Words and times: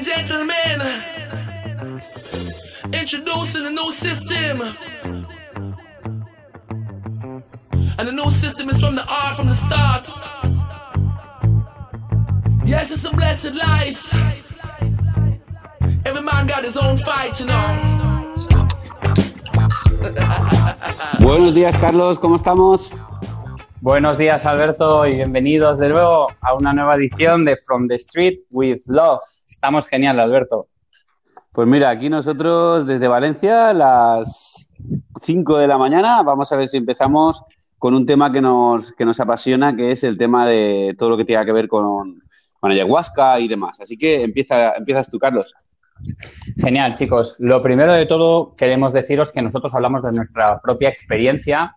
and 0.00 0.06
gentlemen, 0.06 0.80
introducing 2.92 3.66
a 3.66 3.70
new 3.70 3.92
system. 3.92 4.62
And 7.98 8.08
the 8.08 8.12
new 8.12 8.30
system 8.30 8.70
is 8.70 8.80
from 8.80 8.94
the 8.94 9.04
art 9.06 9.36
from 9.36 9.48
the 9.48 9.56
start. 9.56 10.08
Yes, 12.64 12.90
it's 12.90 13.04
a 13.04 13.10
blessed 13.10 13.54
life. 13.54 14.14
Every 16.06 16.22
man 16.22 16.46
got 16.46 16.64
his 16.64 16.76
own 16.78 16.96
fight, 16.96 17.38
you 17.40 17.46
know. 17.46 17.68
Buenos 21.20 21.54
días, 21.54 21.76
Carlos, 21.78 22.18
¿cómo 22.18 22.36
estamos? 22.36 22.90
Buenos 23.82 24.16
días, 24.16 24.46
Alberto, 24.46 25.06
y 25.06 25.16
bienvenidos 25.16 25.78
de 25.78 25.90
nuevo 25.90 26.32
a 26.40 26.54
una 26.54 26.72
nueva 26.72 26.94
edición 26.94 27.44
de 27.44 27.56
From 27.56 27.88
the 27.88 27.96
Street 27.96 28.38
with 28.50 28.80
Love. 28.86 29.20
Estamos 29.50 29.88
genial, 29.88 30.18
Alberto. 30.20 30.68
Pues 31.52 31.66
mira, 31.66 31.90
aquí 31.90 32.08
nosotros 32.08 32.86
desde 32.86 33.08
Valencia, 33.08 33.74
las 33.74 34.70
5 35.22 35.58
de 35.58 35.66
la 35.66 35.76
mañana, 35.76 36.22
vamos 36.22 36.52
a 36.52 36.56
ver 36.56 36.68
si 36.68 36.76
empezamos 36.76 37.42
con 37.76 37.94
un 37.94 38.06
tema 38.06 38.30
que 38.32 38.40
nos, 38.40 38.92
que 38.92 39.04
nos 39.04 39.18
apasiona, 39.18 39.74
que 39.74 39.90
es 39.90 40.04
el 40.04 40.16
tema 40.16 40.46
de 40.46 40.94
todo 40.96 41.10
lo 41.10 41.16
que 41.16 41.24
tenga 41.24 41.44
que 41.44 41.52
ver 41.52 41.66
con, 41.66 42.22
con 42.60 42.70
ayahuasca 42.70 43.40
y 43.40 43.48
demás. 43.48 43.80
Así 43.80 43.98
que 43.98 44.22
empieza, 44.22 44.74
empiezas 44.74 45.10
tú, 45.10 45.18
Carlos. 45.18 45.52
Genial, 46.56 46.94
chicos. 46.94 47.34
Lo 47.40 47.62
primero 47.62 47.92
de 47.92 48.06
todo, 48.06 48.54
queremos 48.54 48.92
deciros 48.92 49.32
que 49.32 49.42
nosotros 49.42 49.74
hablamos 49.74 50.02
de 50.02 50.12
nuestra 50.12 50.60
propia 50.60 50.88
experiencia 50.88 51.76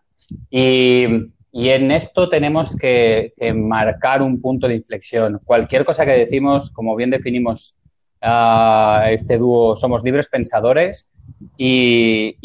y 0.50 1.33
y 1.56 1.70
en 1.70 1.92
esto 1.92 2.30
tenemos 2.30 2.76
que, 2.76 3.32
marcar 3.54 4.24
un 4.24 4.42
punto 4.42 4.68
de 4.68 4.74
inflexión. 4.74 5.40
Cualquier 5.46 5.86
cosa 5.86 6.04
que 6.04 6.18
decimos, 6.18 6.72
como 6.72 6.96
bien 6.96 7.12
definimos 7.12 7.78
uh, 8.24 9.06
este 9.10 9.38
dúo, 9.38 9.76
somos 9.76 10.04
libres 10.04 10.28
pensadores 10.28 11.14
y, 11.56 12.36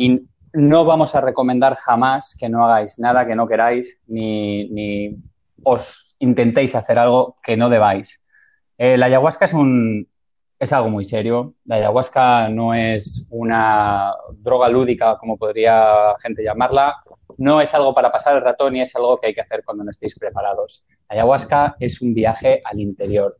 no 0.54 0.84
vamos 0.86 1.14
a 1.14 1.20
recomendar 1.20 1.74
jamás 1.74 2.34
que 2.38 2.48
no 2.48 2.64
hagáis 2.64 2.98
nada 2.98 3.26
que 3.26 3.36
no 3.36 3.46
queráis 3.46 4.00
ni, 4.06 5.14
os 5.62 6.16
intentéis 6.18 6.74
hacer 6.74 6.98
algo 6.98 7.36
que 7.42 7.56
no 7.56 7.68
debáis. 7.68 8.22
Eh, 8.76 8.96
la 8.96 9.06
ayahuasca 9.06 9.44
es, 9.44 9.52
un, 9.52 10.08
es 10.58 10.72
algo 10.72 10.90
muy 10.90 11.04
serio. 11.04 11.54
La 11.64 11.76
ayahuasca 11.76 12.48
no 12.48 12.74
es 12.74 13.28
una 13.30 14.12
droga 14.38 14.68
lúdica, 14.68 15.16
como 15.18 15.36
podría 15.36 16.14
gente 16.20 16.42
llamarla 16.42 16.96
no 17.38 17.60
es 17.60 17.72
algo 17.72 17.94
para 17.94 18.12
pasar 18.12 18.36
el 18.36 18.42
ratón 18.42 18.74
ni 18.74 18.80
es 18.80 18.94
algo 18.96 19.18
que 19.18 19.28
hay 19.28 19.34
que 19.34 19.40
hacer 19.40 19.62
cuando 19.64 19.84
no 19.84 19.90
estéis 19.90 20.18
preparados. 20.18 20.84
ayahuasca 21.08 21.76
es 21.78 22.02
un 22.02 22.12
viaje 22.12 22.60
al 22.64 22.80
interior. 22.80 23.38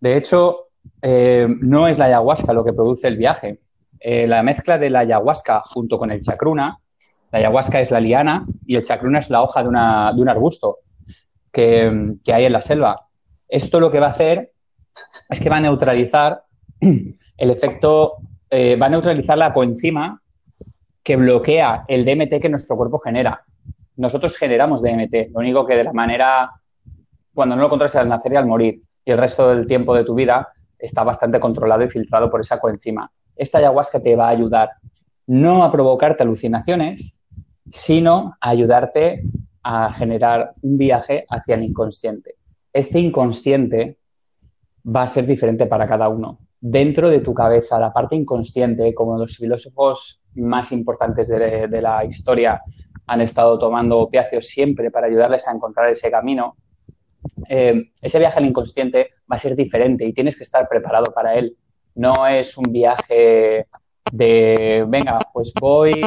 De 0.00 0.16
hecho, 0.16 0.68
eh, 1.02 1.48
no 1.60 1.88
es 1.88 1.98
la 1.98 2.06
ayahuasca 2.06 2.52
lo 2.52 2.64
que 2.64 2.72
produce 2.72 3.08
el 3.08 3.16
viaje. 3.16 3.60
Eh, 3.98 4.26
la 4.26 4.42
mezcla 4.42 4.78
de 4.78 4.90
la 4.90 5.00
ayahuasca 5.00 5.62
junto 5.66 5.98
con 5.98 6.10
el 6.12 6.20
chacruna, 6.20 6.78
la 7.32 7.38
ayahuasca 7.38 7.80
es 7.80 7.90
la 7.90 8.00
liana 8.00 8.46
y 8.66 8.76
el 8.76 8.84
chacruna 8.84 9.18
es 9.18 9.30
la 9.30 9.42
hoja 9.42 9.62
de, 9.62 9.68
un 9.68 9.76
arbusto 10.28 10.78
que, 11.52 12.16
hay 12.32 12.44
en 12.44 12.52
la 12.52 12.62
selva. 12.62 13.08
Esto 13.48 13.80
lo 13.80 13.90
que 13.90 14.00
va 14.00 14.08
a 14.08 14.10
hacer 14.10 14.52
es 15.28 15.40
que 15.40 15.50
va 15.50 15.56
a 15.56 15.60
neutralizar 15.60 16.44
el 16.80 17.50
efecto, 17.50 18.18
eh, 18.48 18.76
va 18.76 18.86
a 18.86 18.90
neutralizar 18.90 19.36
la 19.36 19.52
coenzima 19.52 20.21
que 21.02 21.16
bloquea 21.16 21.84
el 21.88 22.04
DMT 22.04 22.40
que 22.40 22.48
nuestro 22.48 22.76
cuerpo 22.76 22.98
genera. 22.98 23.44
Nosotros 23.96 24.36
generamos 24.36 24.82
DMT, 24.82 25.30
lo 25.32 25.40
único 25.40 25.66
que 25.66 25.76
de 25.76 25.84
la 25.84 25.92
manera, 25.92 26.50
cuando 27.34 27.56
no 27.56 27.62
lo 27.62 27.68
controlas 27.68 27.96
al 27.96 28.08
nacer 28.08 28.32
y 28.32 28.36
al 28.36 28.46
morir, 28.46 28.82
y 29.04 29.10
el 29.10 29.18
resto 29.18 29.48
del 29.54 29.66
tiempo 29.66 29.94
de 29.94 30.04
tu 30.04 30.14
vida 30.14 30.48
está 30.78 31.02
bastante 31.04 31.40
controlado 31.40 31.84
y 31.84 31.90
filtrado 31.90 32.30
por 32.30 32.40
esa 32.40 32.60
coenzima. 32.60 33.10
Esta 33.36 33.58
ayahuasca 33.58 34.00
te 34.00 34.16
va 34.16 34.26
a 34.26 34.30
ayudar 34.30 34.70
no 35.26 35.64
a 35.64 35.70
provocarte 35.70 36.22
alucinaciones, 36.22 37.16
sino 37.70 38.36
a 38.40 38.50
ayudarte 38.50 39.22
a 39.62 39.92
generar 39.92 40.54
un 40.62 40.76
viaje 40.76 41.24
hacia 41.28 41.54
el 41.54 41.62
inconsciente. 41.62 42.36
Este 42.72 42.98
inconsciente 42.98 43.98
va 44.84 45.02
a 45.02 45.08
ser 45.08 45.26
diferente 45.26 45.66
para 45.66 45.86
cada 45.86 46.08
uno. 46.08 46.40
Dentro 46.60 47.08
de 47.10 47.20
tu 47.20 47.34
cabeza, 47.34 47.78
la 47.78 47.92
parte 47.92 48.16
inconsciente, 48.16 48.94
como 48.94 49.18
los 49.18 49.36
filósofos 49.36 50.21
más 50.34 50.72
importantes 50.72 51.28
de, 51.28 51.68
la 51.80 52.04
historia 52.04 52.62
han 53.06 53.20
estado 53.20 53.58
tomando 53.58 53.98
opiáceos 53.98 54.46
siempre 54.46 54.90
para 54.90 55.06
ayudarles 55.06 55.46
a 55.46 55.52
encontrar 55.52 55.90
ese 55.90 56.10
camino, 56.10 56.56
eh, 57.48 57.90
ese 58.00 58.18
viaje 58.18 58.38
al 58.38 58.46
inconsciente 58.46 59.10
va 59.30 59.36
a 59.36 59.38
ser 59.38 59.56
diferente 59.56 60.04
y 60.04 60.12
tienes 60.12 60.36
que 60.36 60.44
estar 60.44 60.68
preparado 60.68 61.12
para 61.12 61.34
él. 61.34 61.56
No 61.94 62.26
es 62.26 62.56
un 62.56 62.72
viaje 62.72 63.66
de, 64.12 64.84
venga, 64.88 65.18
pues 65.32 65.52
voy, 65.60 66.00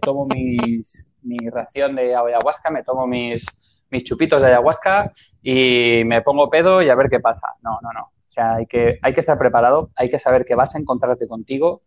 tomo 0.00 0.26
mi 0.26 1.48
ración 1.50 1.94
de 1.96 2.14
ayahuasca, 2.16 2.70
me 2.70 2.82
tomo 2.82 3.06
mis, 3.06 3.46
mis 3.92 4.04
chupitos 4.04 4.40
de 4.40 4.48
ayahuasca 4.48 5.12
y 5.42 6.02
me 6.06 6.22
pongo 6.22 6.50
pedo 6.50 6.82
y 6.82 6.88
a 6.88 6.94
ver 6.94 7.08
qué 7.08 7.20
pasa. 7.20 7.48
No, 7.62 7.78
no, 7.82 7.92
no. 7.92 8.00
O 8.04 8.32
sea, 8.32 8.54
hay 8.54 8.66
que, 8.66 8.98
hay 9.02 9.12
que 9.12 9.20
estar 9.20 9.38
preparado, 9.38 9.90
hay 9.94 10.08
que 10.08 10.18
saber 10.18 10.46
que 10.46 10.54
vas 10.54 10.74
a 10.74 10.78
encontrarte 10.78 11.28
contigo, 11.28 11.82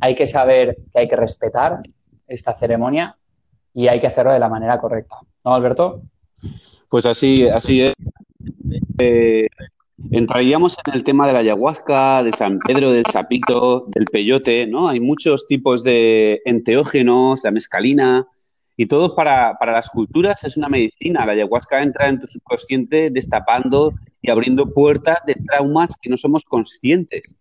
hay 0.00 0.14
que 0.14 0.26
saber 0.26 0.76
que 0.92 1.00
hay 1.00 1.08
que 1.08 1.16
respetar 1.16 1.80
esta 2.26 2.54
ceremonia 2.54 3.16
y 3.74 3.88
hay 3.88 4.00
que 4.00 4.06
hacerlo 4.06 4.32
de 4.32 4.38
la 4.38 4.48
manera 4.48 4.78
correcta. 4.78 5.16
¿No, 5.44 5.54
Alberto? 5.54 6.02
Pues 6.88 7.06
así, 7.06 7.48
así 7.48 7.82
es. 7.82 7.94
Eh, 8.98 9.46
entraríamos 10.10 10.76
en 10.86 10.94
el 10.94 11.04
tema 11.04 11.26
de 11.26 11.32
la 11.32 11.38
ayahuasca, 11.40 12.22
de 12.22 12.32
San 12.32 12.58
Pedro, 12.58 12.92
del 12.92 13.06
sapito, 13.06 13.84
del 13.88 14.06
peyote, 14.06 14.66
¿no? 14.66 14.88
Hay 14.88 15.00
muchos 15.00 15.46
tipos 15.46 15.84
de 15.84 16.42
enteógenos, 16.44 17.40
la 17.44 17.50
mescalina, 17.50 18.26
y 18.76 18.86
todo 18.86 19.14
para, 19.14 19.56
para, 19.58 19.72
las 19.72 19.90
culturas 19.90 20.42
es 20.42 20.56
una 20.56 20.68
medicina. 20.68 21.26
La 21.26 21.32
ayahuasca 21.32 21.82
entra 21.82 22.08
en 22.08 22.18
tu 22.18 22.26
subconsciente 22.26 23.10
destapando 23.10 23.90
y 24.22 24.30
abriendo 24.30 24.72
puertas 24.72 25.18
de 25.26 25.34
traumas 25.34 25.94
que 26.00 26.08
no 26.08 26.16
somos 26.16 26.44
conscientes. 26.44 27.34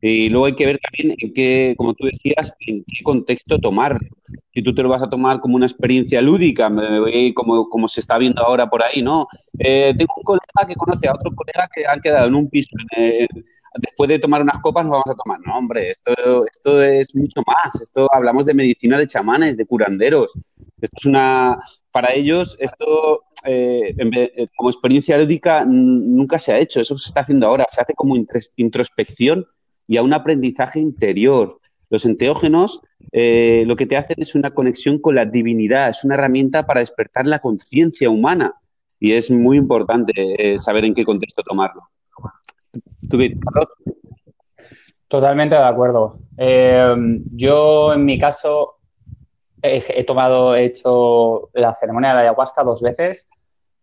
Y 0.00 0.28
luego 0.28 0.46
hay 0.46 0.54
que 0.54 0.66
ver 0.66 0.78
también 0.78 1.16
en 1.18 1.32
qué, 1.32 1.74
como 1.76 1.94
tú 1.94 2.06
decías, 2.06 2.54
en 2.60 2.84
qué 2.84 3.02
contexto 3.02 3.58
tomarlo. 3.58 4.00
Si 4.52 4.62
tú 4.62 4.74
te 4.74 4.82
lo 4.82 4.90
vas 4.90 5.02
a 5.02 5.08
tomar 5.08 5.40
como 5.40 5.56
una 5.56 5.66
experiencia 5.66 6.20
lúdica, 6.20 6.70
como, 7.34 7.68
como 7.68 7.88
se 7.88 8.00
está 8.00 8.18
viendo 8.18 8.42
ahora 8.42 8.68
por 8.68 8.82
ahí, 8.82 9.02
¿no? 9.02 9.26
Eh, 9.58 9.94
tengo 9.96 10.12
un 10.16 10.22
colega 10.22 10.66
que 10.68 10.74
conoce 10.74 11.08
a 11.08 11.14
otro 11.14 11.34
colega 11.34 11.68
que 11.74 11.86
han 11.86 12.00
quedado 12.00 12.28
en 12.28 12.34
un 12.34 12.50
piso. 12.50 12.76
después 13.78 14.08
de 14.08 14.18
tomar 14.18 14.42
unas 14.42 14.60
copas 14.60 14.84
nos 14.84 14.92
vamos 14.92 15.08
a 15.08 15.14
tomar. 15.14 15.40
No, 15.46 15.56
hombre, 15.56 15.92
esto, 15.92 16.46
esto 16.46 16.82
es 16.82 17.14
mucho 17.16 17.42
más. 17.46 17.80
Esto 17.80 18.06
hablamos 18.12 18.44
de 18.44 18.54
medicina 18.54 18.98
de 18.98 19.06
chamanes, 19.06 19.56
de 19.56 19.66
curanderos. 19.66 20.32
Esto 20.80 20.96
es 20.98 21.06
una... 21.06 21.58
Para 21.90 22.12
ellos, 22.12 22.54
esto 22.60 23.22
eh, 23.44 23.94
eh, 23.96 24.46
como 24.54 24.68
experiencia 24.68 25.16
lúdica 25.16 25.64
nunca 25.64 26.38
se 26.38 26.52
ha 26.52 26.58
hecho. 26.58 26.80
Eso 26.80 26.98
se 26.98 27.08
está 27.08 27.20
haciendo 27.20 27.46
ahora. 27.46 27.64
Se 27.70 27.80
hace 27.80 27.94
como 27.94 28.14
introspección 28.56 29.46
y 29.86 29.96
a 29.96 30.02
un 30.02 30.12
aprendizaje 30.12 30.80
interior. 30.80 31.60
Los 31.88 32.04
enteógenos 32.04 32.82
eh, 33.12 33.64
lo 33.66 33.76
que 33.76 33.86
te 33.86 33.96
hacen 33.96 34.16
es 34.18 34.34
una 34.34 34.50
conexión 34.50 34.98
con 34.98 35.14
la 35.14 35.24
divinidad, 35.24 35.88
es 35.90 36.04
una 36.04 36.14
herramienta 36.14 36.66
para 36.66 36.80
despertar 36.80 37.26
la 37.26 37.38
conciencia 37.38 38.10
humana 38.10 38.54
y 38.98 39.12
es 39.12 39.30
muy 39.30 39.58
importante 39.58 40.12
eh, 40.16 40.58
saber 40.58 40.84
en 40.84 40.94
qué 40.94 41.04
contexto 41.04 41.42
tomarlo. 41.42 41.82
Totalmente 45.08 45.54
de 45.54 45.62
acuerdo. 45.62 46.18
Eh, 46.36 46.94
yo, 47.32 47.94
en 47.94 48.04
mi 48.04 48.18
caso, 48.18 48.74
he, 49.62 50.04
tomado, 50.04 50.56
he 50.56 50.64
hecho 50.64 51.50
la 51.54 51.74
ceremonia 51.74 52.14
de 52.14 52.20
ayahuasca 52.22 52.64
dos 52.64 52.82
veces. 52.82 53.28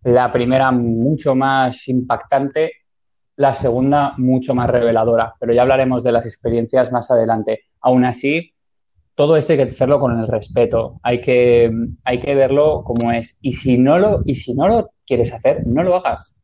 La 0.03 0.31
primera 0.31 0.71
mucho 0.71 1.33
más 1.33 1.87
impactante 1.87 2.71
la 3.35 3.53
segunda 3.53 4.13
mucho 4.17 4.53
más 4.53 4.69
reveladora, 4.69 5.33
pero 5.39 5.53
ya 5.53 5.63
hablaremos 5.63 6.03
de 6.03 6.11
las 6.11 6.25
experiencias 6.25 6.91
más 6.91 7.09
adelante. 7.09 7.61
Aún 7.81 8.05
así, 8.05 8.53
todo 9.15 9.37
esto 9.37 9.53
hay 9.53 9.57
que 9.57 9.63
hacerlo 9.63 9.99
con 9.99 10.19
el 10.19 10.27
respeto, 10.27 10.99
hay 11.03 11.21
que, 11.21 11.71
hay 12.03 12.19
que 12.19 12.35
verlo 12.35 12.83
como 12.83 13.11
es. 13.11 13.37
Y 13.41 13.53
si, 13.53 13.77
no 13.77 13.97
lo, 13.97 14.21
y 14.25 14.35
si 14.35 14.53
no 14.53 14.67
lo 14.67 14.91
quieres 15.05 15.33
hacer, 15.33 15.65
no 15.65 15.83
lo 15.83 15.95
hagas. 15.95 16.37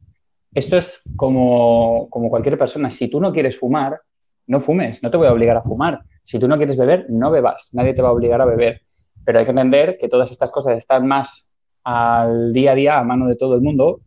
Esto 0.53 0.77
es 0.77 1.01
como, 1.15 2.07
como 2.09 2.29
cualquier 2.29 2.57
persona. 2.57 2.89
Si 2.89 3.09
tú 3.09 3.19
no 3.19 3.31
quieres 3.31 3.57
fumar, 3.57 3.99
no 4.47 4.59
fumes, 4.59 5.03
no 5.03 5.11
te 5.11 5.17
voy 5.17 5.27
a 5.27 5.33
obligar 5.33 5.57
a 5.57 5.61
fumar. 5.61 6.01
Si 6.23 6.39
tú 6.39 6.47
no 6.47 6.57
quieres 6.57 6.77
beber, 6.77 7.05
no 7.09 7.29
bebas, 7.31 7.69
nadie 7.73 7.93
te 7.93 8.01
va 8.01 8.09
a 8.09 8.13
obligar 8.13 8.41
a 8.41 8.45
beber. 8.45 8.81
Pero 9.23 9.39
hay 9.39 9.45
que 9.45 9.51
entender 9.51 9.97
que 9.99 10.09
todas 10.09 10.31
estas 10.31 10.51
cosas 10.51 10.77
están 10.77 11.07
más 11.07 11.53
al 11.83 12.51
día 12.51 12.71
a 12.71 12.75
día 12.75 12.99
a 12.99 13.03
mano 13.03 13.27
de 13.27 13.35
todo 13.35 13.55
el 13.55 13.61
mundo 13.61 14.01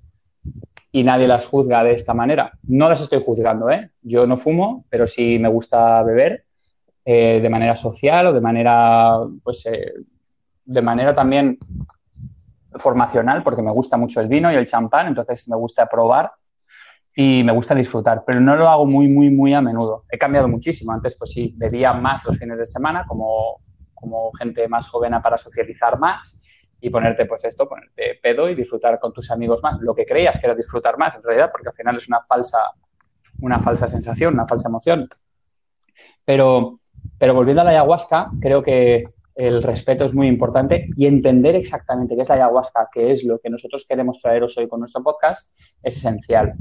y 0.95 1.03
nadie 1.05 1.27
las 1.27 1.47
juzga 1.47 1.83
de 1.83 1.95
esta 1.95 2.13
manera. 2.13 2.53
No 2.65 2.89
las 2.89 3.01
estoy 3.01 3.23
juzgando, 3.23 3.71
¿eh? 3.71 3.91
Yo 4.03 4.27
no 4.27 4.37
fumo, 4.37 4.85
pero 4.91 5.07
sí 5.07 5.39
me 5.39 5.49
gusta 5.49 6.03
beber 6.03 6.45
eh, 7.05 7.41
de 7.41 7.49
manera 7.49 7.75
social 7.75 8.27
o 8.27 8.33
de 8.33 8.41
manera, 8.43 9.19
pues, 9.43 9.65
eh, 9.67 9.95
de 10.65 10.83
manera 10.83 11.15
también 11.15 11.59
formacional, 12.75 13.43
porque 13.43 13.63
me 13.63 13.73
gusta 13.73 13.97
mucho 13.97 14.21
el 14.21 14.29
vino 14.29 14.53
y 14.53 14.55
el 14.55 14.67
champán, 14.67 15.09
entonces 15.09 15.49
me 15.49 15.57
gusta 15.57 15.87
probar. 15.87 16.33
y 17.15 17.45
me 17.45 17.53
gusta 17.53 17.75
disfrutar, 17.75 18.25
pero 18.27 18.41
no 18.41 18.57
lo 18.57 18.67
hago 18.71 18.87
muy, 18.87 19.07
muy, 19.07 19.29
muy 19.29 19.53
a 19.53 19.61
menudo. 19.61 20.05
He 20.11 20.17
cambiado 20.17 20.49
muchísimo. 20.49 20.93
Antes, 20.93 21.15
pues 21.15 21.31
sí, 21.33 21.53
bebía 21.59 21.93
más 21.93 22.25
los 22.25 22.39
fines 22.39 22.59
de 22.59 22.65
semana, 22.65 23.05
como, 23.07 23.61
como 23.93 24.33
gente 24.33 24.67
más 24.67 24.89
joven 24.89 25.13
para 25.23 25.37
socializar 25.37 25.99
más 25.99 26.41
y 26.83 26.91
ponerte, 26.91 27.27
pues 27.27 27.45
esto, 27.45 27.69
ponerte 27.69 28.19
pedo 28.21 28.51
y 28.51 28.57
disfrutar 28.57 28.99
con 28.99 29.13
tus 29.13 29.31
amigos 29.31 29.63
más. 29.63 29.81
Lo 29.81 29.95
que 29.95 30.05
creías 30.05 30.39
que 30.39 30.47
era 30.47 30.55
disfrutar 30.55 30.99
más, 30.99 31.15
en 31.15 31.23
realidad, 31.23 31.51
porque 31.53 31.69
al 31.69 31.75
final 31.75 31.97
es 31.97 32.09
una 32.09 32.21
falsa, 32.23 32.59
una 33.41 33.61
falsa 33.61 33.87
sensación, 33.87 34.35
una 34.35 34.49
falsa 34.49 34.69
emoción. 34.69 35.09
Pero, 36.25 36.81
pero 37.17 37.35
volviendo 37.35 37.63
a 37.63 37.65
la 37.65 37.71
ayahuasca, 37.71 38.33
creo 38.41 38.65
que 38.65 39.05
el 39.37 39.63
respeto 39.63 40.05
es 40.05 40.13
muy 40.13 40.27
importante 40.27 40.89
y 40.97 41.07
entender 41.07 41.55
exactamente 41.55 42.17
qué 42.17 42.23
es 42.23 42.29
la 42.29 42.35
ayahuasca, 42.35 42.89
qué 42.93 43.13
es 43.13 43.23
lo 43.23 43.39
que 43.39 43.49
nosotros 43.49 43.87
queremos 43.89 44.19
traeros 44.19 44.59
hoy 44.59 44.67
con 44.67 44.81
nuestro 44.81 45.05
podcast, 45.05 45.57
es 45.85 45.97
esencial. 45.97 46.55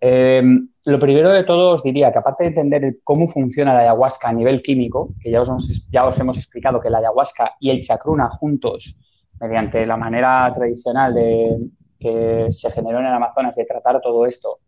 Em, 0.00 0.68
lo 0.84 0.98
primero 1.00 1.30
de 1.30 1.42
todo 1.42 1.72
os 1.72 1.82
diría 1.82 2.12
que 2.12 2.18
aparte 2.18 2.44
de 2.44 2.50
entender 2.50 2.98
cómo 3.02 3.26
funciona 3.26 3.74
la 3.74 3.80
ayahuasca 3.80 4.28
a 4.28 4.32
nivel 4.32 4.62
químico, 4.62 5.12
que 5.20 5.32
ya 5.32 5.42
os, 5.42 5.88
ya 5.90 6.06
os 6.06 6.20
hemos 6.20 6.36
explicado 6.36 6.80
que 6.80 6.90
la 6.90 6.98
ayahuasca 6.98 7.54
y 7.58 7.70
el 7.70 7.80
chacruna 7.80 8.28
juntos, 8.28 8.96
mediante 9.40 9.86
la 9.86 9.96
manera 9.96 10.50
tradicional 10.54 11.14
de, 11.14 11.58
que 11.98 12.48
se 12.50 12.70
generó 12.70 13.00
en 13.00 13.06
el 13.06 13.14
Amazonas 13.14 13.56
de 13.56 13.64
tratar 13.64 14.00
todo 14.00 14.26
esto, 14.26 14.60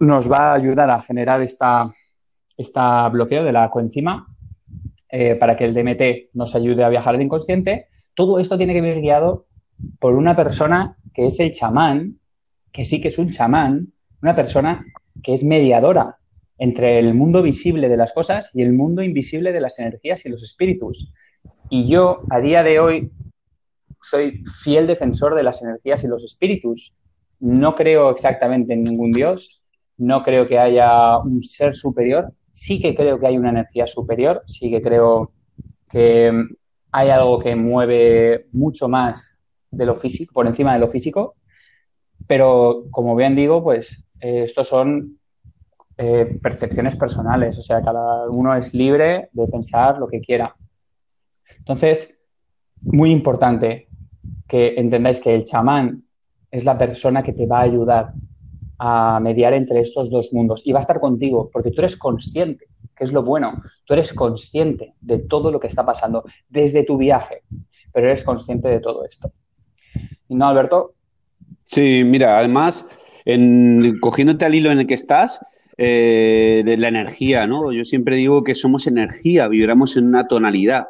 nos 0.00 0.30
va 0.30 0.52
a 0.52 0.54
ayudar 0.54 0.90
a 0.90 1.02
generar 1.02 1.42
esta, 1.42 1.92
esta 2.56 3.08
bloqueo 3.08 3.44
de 3.44 3.52
la 3.52 3.70
coenzima 3.70 4.26
eh, 5.10 5.34
para 5.36 5.56
que 5.56 5.64
el 5.64 5.74
DMT 5.74 6.34
nos 6.34 6.54
ayude 6.54 6.84
a 6.84 6.88
viajar 6.88 7.14
al 7.14 7.22
inconsciente. 7.22 7.86
Todo 8.14 8.38
esto 8.38 8.56
tiene 8.56 8.74
que 8.74 8.80
venir 8.80 9.00
guiado 9.00 9.46
por 9.98 10.14
una 10.14 10.36
persona 10.36 10.96
que 11.14 11.26
es 11.26 11.40
el 11.40 11.52
chamán, 11.52 12.20
que 12.72 12.84
sí 12.84 13.00
que 13.00 13.08
es 13.08 13.18
un 13.18 13.30
chamán, 13.30 13.92
una 14.22 14.34
persona 14.34 14.84
que 15.22 15.34
es 15.34 15.44
mediadora 15.44 16.18
entre 16.58 16.98
el 16.98 17.14
mundo 17.14 17.42
visible 17.42 17.88
de 17.88 17.96
las 17.96 18.12
cosas 18.12 18.50
y 18.54 18.62
el 18.62 18.72
mundo 18.72 19.02
invisible 19.02 19.52
de 19.52 19.60
las 19.60 19.78
energías 19.78 20.26
y 20.26 20.28
los 20.28 20.42
espíritus. 20.42 21.12
Y 21.70 21.88
yo, 21.88 22.22
a 22.30 22.40
día 22.40 22.62
de 22.62 22.80
hoy, 22.80 23.12
soy 24.00 24.42
fiel 24.62 24.86
defensor 24.86 25.34
de 25.34 25.42
las 25.42 25.62
energías 25.62 26.02
y 26.04 26.08
los 26.08 26.24
espíritus. 26.24 26.94
No 27.40 27.74
creo 27.74 28.10
exactamente 28.10 28.72
en 28.72 28.84
ningún 28.84 29.12
dios, 29.12 29.62
no 29.98 30.22
creo 30.22 30.48
que 30.48 30.58
haya 30.58 31.18
un 31.18 31.42
ser 31.42 31.74
superior, 31.74 32.32
sí 32.52 32.80
que 32.80 32.94
creo 32.94 33.20
que 33.20 33.26
hay 33.26 33.36
una 33.36 33.50
energía 33.50 33.86
superior, 33.86 34.42
sí 34.46 34.70
que 34.70 34.80
creo 34.80 35.32
que 35.90 36.32
hay 36.90 37.10
algo 37.10 37.38
que 37.38 37.54
mueve 37.54 38.46
mucho 38.52 38.88
más 38.88 39.40
de 39.70 39.86
lo 39.86 39.94
físico, 39.94 40.32
por 40.32 40.46
encima 40.46 40.72
de 40.72 40.80
lo 40.80 40.88
físico, 40.88 41.34
pero 42.26 42.84
como 42.90 43.14
bien 43.14 43.36
digo, 43.36 43.62
pues 43.62 44.04
eh, 44.20 44.44
estos 44.44 44.68
son 44.68 45.18
eh, 45.96 46.38
percepciones 46.42 46.96
personales, 46.96 47.58
o 47.58 47.62
sea, 47.62 47.82
cada 47.82 48.28
uno 48.30 48.54
es 48.54 48.72
libre 48.74 49.28
de 49.32 49.46
pensar 49.46 49.98
lo 49.98 50.08
que 50.08 50.20
quiera. 50.20 50.56
Entonces, 51.68 52.18
muy 52.80 53.10
importante 53.10 53.88
que 54.48 54.76
entendáis 54.78 55.20
que 55.20 55.34
el 55.34 55.44
chamán 55.44 56.02
es 56.50 56.64
la 56.64 56.78
persona 56.78 57.22
que 57.22 57.34
te 57.34 57.44
va 57.44 57.58
a 57.58 57.64
ayudar 57.64 58.14
a 58.78 59.20
mediar 59.20 59.52
entre 59.52 59.80
estos 59.80 60.08
dos 60.08 60.32
mundos 60.32 60.62
y 60.64 60.72
va 60.72 60.78
a 60.78 60.80
estar 60.80 60.98
contigo 60.98 61.50
porque 61.52 61.70
tú 61.70 61.82
eres 61.82 61.98
consciente, 61.98 62.68
que 62.96 63.04
es 63.04 63.12
lo 63.12 63.22
bueno, 63.22 63.62
tú 63.84 63.92
eres 63.92 64.14
consciente 64.14 64.94
de 65.02 65.18
todo 65.18 65.52
lo 65.52 65.60
que 65.60 65.66
está 65.66 65.84
pasando 65.84 66.24
desde 66.48 66.84
tu 66.84 66.96
viaje, 66.96 67.42
pero 67.92 68.06
eres 68.06 68.24
consciente 68.24 68.68
de 68.68 68.80
todo 68.80 69.04
esto. 69.04 69.30
¿Y 70.26 70.36
no, 70.36 70.46
Alberto? 70.46 70.94
Sí, 71.64 72.02
mira, 72.02 72.38
además, 72.38 72.88
cogiéndote 74.00 74.46
al 74.46 74.54
hilo 74.54 74.72
en 74.72 74.78
el 74.78 74.86
que 74.86 74.94
estás, 74.94 75.44
eh, 75.76 76.62
de 76.64 76.76
la 76.76 76.88
energía, 76.88 77.46
¿no? 77.46 77.72
Yo 77.72 77.84
siempre 77.84 78.16
digo 78.16 78.42
que 78.42 78.56
somos 78.56 78.86
energía, 78.86 79.46
vibramos 79.46 79.96
en 79.96 80.06
una 80.06 80.26
tonalidad. 80.26 80.88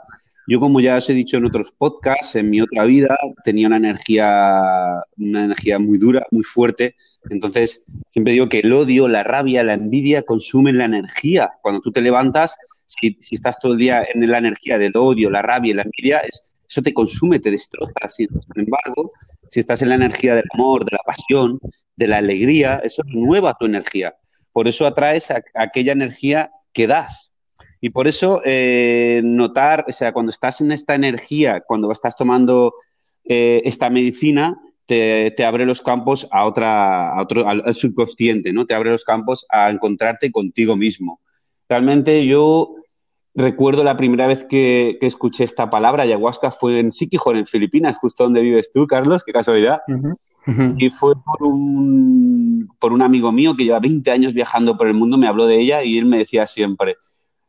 Yo, 0.50 0.60
como 0.60 0.80
ya 0.80 0.96
os 0.96 1.10
he 1.10 1.12
dicho 1.12 1.36
en 1.36 1.44
otros 1.44 1.72
podcasts, 1.76 2.34
en 2.34 2.48
mi 2.48 2.62
otra 2.62 2.84
vida 2.84 3.18
tenía 3.44 3.66
una 3.66 3.76
energía, 3.76 5.04
una 5.18 5.44
energía 5.44 5.78
muy 5.78 5.98
dura, 5.98 6.26
muy 6.30 6.42
fuerte. 6.42 6.94
Entonces, 7.28 7.84
siempre 8.08 8.32
digo 8.32 8.48
que 8.48 8.60
el 8.60 8.72
odio, 8.72 9.08
la 9.08 9.22
rabia, 9.22 9.62
la 9.62 9.74
envidia 9.74 10.22
consumen 10.22 10.78
la 10.78 10.86
energía. 10.86 11.50
Cuando 11.60 11.82
tú 11.82 11.92
te 11.92 12.00
levantas, 12.00 12.56
si, 12.86 13.18
estás 13.30 13.58
todo 13.58 13.72
el 13.74 13.78
día 13.78 14.06
en 14.14 14.26
la 14.26 14.38
energía 14.38 14.78
del 14.78 14.96
odio, 14.96 15.28
la 15.28 15.42
rabia 15.42 15.74
la 15.74 15.82
envidia, 15.82 16.22
eso 16.66 16.80
te 16.82 16.94
consume, 16.94 17.40
te 17.40 17.50
destroza. 17.50 17.92
Sin 18.08 18.28
embargo, 18.54 19.12
si 19.50 19.60
estás 19.60 19.82
en 19.82 19.90
la 19.90 19.96
energía 19.96 20.34
del 20.34 20.46
amor, 20.54 20.86
de 20.86 20.92
la 20.92 21.02
pasión, 21.04 21.58
de 21.94 22.06
la 22.06 22.16
alegría, 22.16 22.80
eso 22.82 23.02
renueva 23.04 23.54
tu 23.60 23.66
energía. 23.66 24.16
Por 24.52 24.66
eso 24.66 24.86
atraes 24.86 25.30
aquella 25.54 25.92
energía 25.92 26.50
que 26.72 26.86
das. 26.86 27.32
Y 27.80 27.90
por 27.90 28.08
eso 28.08 28.40
eh, 28.44 29.20
notar, 29.24 29.84
o 29.88 29.92
sea, 29.92 30.12
cuando 30.12 30.30
estás 30.30 30.60
en 30.60 30.72
esta 30.72 30.94
energía, 30.94 31.60
cuando 31.60 31.90
estás 31.92 32.16
tomando 32.16 32.72
eh, 33.24 33.62
esta 33.64 33.88
medicina, 33.90 34.58
te, 34.88 35.44
abre 35.44 35.66
los 35.66 35.82
campos 35.82 36.26
a 36.30 36.46
otra, 36.46 37.10
a 37.10 37.22
otro, 37.22 37.46
al, 37.46 37.74
subconsciente, 37.74 38.52
¿no? 38.52 38.64
Te 38.64 38.74
abre 38.74 38.90
los 38.90 39.04
campos 39.04 39.46
a 39.50 39.70
encontrarte 39.70 40.32
contigo 40.32 40.76
mismo. 40.76 41.20
Realmente 41.68 42.26
yo 42.26 42.74
recuerdo 43.34 43.84
la 43.84 43.98
primera 43.98 44.26
vez 44.26 44.44
que, 44.44 44.98
escuché 45.02 45.44
esta 45.44 45.68
palabra, 45.68 46.04
ayahuasca, 46.04 46.50
fue 46.50 46.80
en 46.80 46.90
Siquijón, 46.90 47.36
en 47.36 47.46
Filipinas, 47.46 47.98
justo 47.98 48.24
donde 48.24 48.40
vives 48.40 48.72
tú, 48.72 48.86
Carlos, 48.86 49.22
qué 49.24 49.32
casualidad. 49.32 49.80
Y 50.78 50.88
fue 50.88 51.12
por 51.22 51.46
un, 51.46 52.70
por 52.78 52.94
un 52.94 53.02
amigo 53.02 53.30
mío 53.30 53.54
que 53.54 53.64
lleva 53.64 53.80
20 53.80 54.10
años 54.10 54.32
viajando 54.32 54.78
por 54.78 54.86
el 54.86 54.94
mundo, 54.94 55.18
me 55.18 55.28
habló 55.28 55.46
de 55.46 55.60
ella 55.60 55.84
y 55.84 55.98
él 55.98 56.06
me 56.06 56.16
decía 56.16 56.46
siempre, 56.46 56.96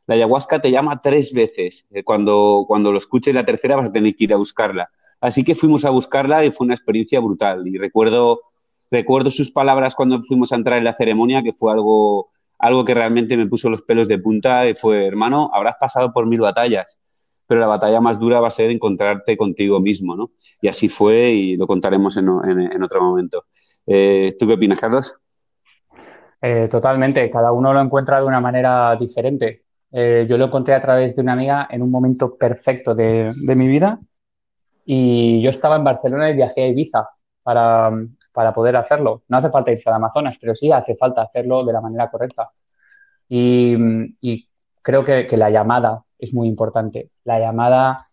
la 0.10 0.16
ayahuasca 0.16 0.60
te 0.60 0.72
llama 0.72 1.02
tres 1.04 1.32
veces. 1.32 1.86
Eh, 1.92 2.04
cuando, 2.04 2.66
cuando 2.68 2.92
lo 2.92 2.98
escuches 2.98 3.36
la 3.36 3.46
tercera 3.46 3.76
vas 3.76 3.90
a 3.90 3.92
tener 3.92 4.16
que 4.16 4.24
ir 4.24 4.34
a 4.34 4.38
buscarla. 4.38 4.90
Así 5.22 5.44
que 5.44 5.54
fuimos 5.54 5.86
a 5.86 5.92
buscarla 5.92 6.44
y 6.44 6.52
fue 6.52 6.66
una 6.66 6.74
experiencia 6.74 7.20
brutal. 7.20 7.68
Y 7.68 7.78
recuerdo, 7.78 8.42
recuerdo 8.90 9.30
sus 9.30 9.52
palabras 9.52 9.94
cuando 9.94 10.24
fuimos 10.24 10.52
a 10.52 10.56
entrar 10.56 10.80
en 10.80 10.86
la 10.86 10.94
ceremonia, 10.94 11.44
que 11.44 11.54
fue 11.54 11.72
algo, 11.72 12.30
algo 12.58 12.84
que 12.86 12.96
realmente 12.96 13.38
me 13.38 13.46
puso 13.46 13.70
los 13.70 13.84
pelos 13.84 14.08
de 14.08 14.18
punta 14.18 14.68
y 14.68 14.74
fue, 14.74 15.06
hermano, 15.06 15.52
habrás 15.54 15.76
pasado 15.80 16.12
por 16.12 16.26
mil 16.26 16.40
batallas, 16.40 17.00
pero 17.46 17.60
la 17.60 17.68
batalla 17.68 18.02
más 18.02 18.20
dura 18.20 18.42
va 18.42 18.48
a 18.48 18.50
ser 18.50 18.72
encontrarte 18.72 19.38
contigo 19.38 19.80
mismo, 19.80 20.16
¿no? 20.16 20.32
Y 20.60 20.70
así 20.70 20.90
fue 20.90 21.30
y 21.34 21.56
lo 21.56 21.68
contaremos 21.68 22.18
en, 22.18 22.28
en, 22.28 22.82
otro 22.82 23.00
momento. 23.00 23.46
Eh, 23.86 24.36
¿Tú 24.40 24.48
qué 24.48 24.54
opinas, 24.54 24.80
Carlos? 24.80 25.14
Eh, 26.42 26.68
totalmente, 26.68 27.30
cada 27.30 27.52
uno 27.52 27.72
lo 27.72 27.80
encuentra 27.80 28.20
de 28.20 28.26
una 28.26 28.42
manera 28.42 28.96
diferente. 28.96 29.69
Eh, 29.92 30.28
yo 30.30 30.38
lo 30.38 30.46
encontré 30.46 30.74
a 30.74 30.82
través 30.82 31.16
de 31.16 31.22
una 31.22 31.34
amiga 31.34 31.68
en 31.70 31.82
un 31.82 31.90
momento 31.90 32.38
perfecto 32.38 32.94
de, 32.94 33.34
mi 33.36 33.68
vida 33.68 34.00
y 34.86 35.42
yo 35.42 35.50
estaba 35.50 35.78
en 35.78 35.84
Barcelona 35.84 36.30
y 36.30 36.36
viajé 36.36 36.64
a 36.64 36.68
Ibiza 36.68 37.10
para, 37.44 37.92
poder 38.54 38.76
hacerlo. 38.78 39.24
No 39.28 39.38
hace 39.38 39.50
falta 39.50 39.72
irse 39.72 39.90
al 39.90 39.96
Amazonas, 39.96 40.38
pero 40.40 40.56
sí 40.56 40.72
hace 40.72 40.96
falta 40.96 41.22
hacerlo 41.24 41.66
de 41.66 41.74
la 41.74 41.82
manera 41.82 42.10
correcta. 42.10 42.52
Y, 43.28 43.78
creo 44.82 45.04
que, 45.04 45.28
la 45.38 45.50
llamada 45.50 46.04
es 46.18 46.34
muy 46.34 46.48
importante. 46.48 47.12
La 47.24 47.40
llamada 47.40 48.08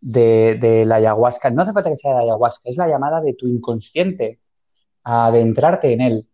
de, 0.00 0.84
la 0.86 0.96
ayahuasca, 0.96 1.50
no 1.50 1.62
hace 1.62 1.72
falta 1.72 1.90
que 1.90 1.96
sea 1.96 2.14
la 2.14 2.20
ayahuasca, 2.20 2.68
es 2.70 2.76
la 2.76 2.88
llamada 2.88 3.20
de 3.20 3.34
tu 3.34 3.46
inconsciente, 3.46 4.40
a 5.04 5.26
adentrarte 5.26 5.92
en 5.92 6.00
él, 6.02 6.28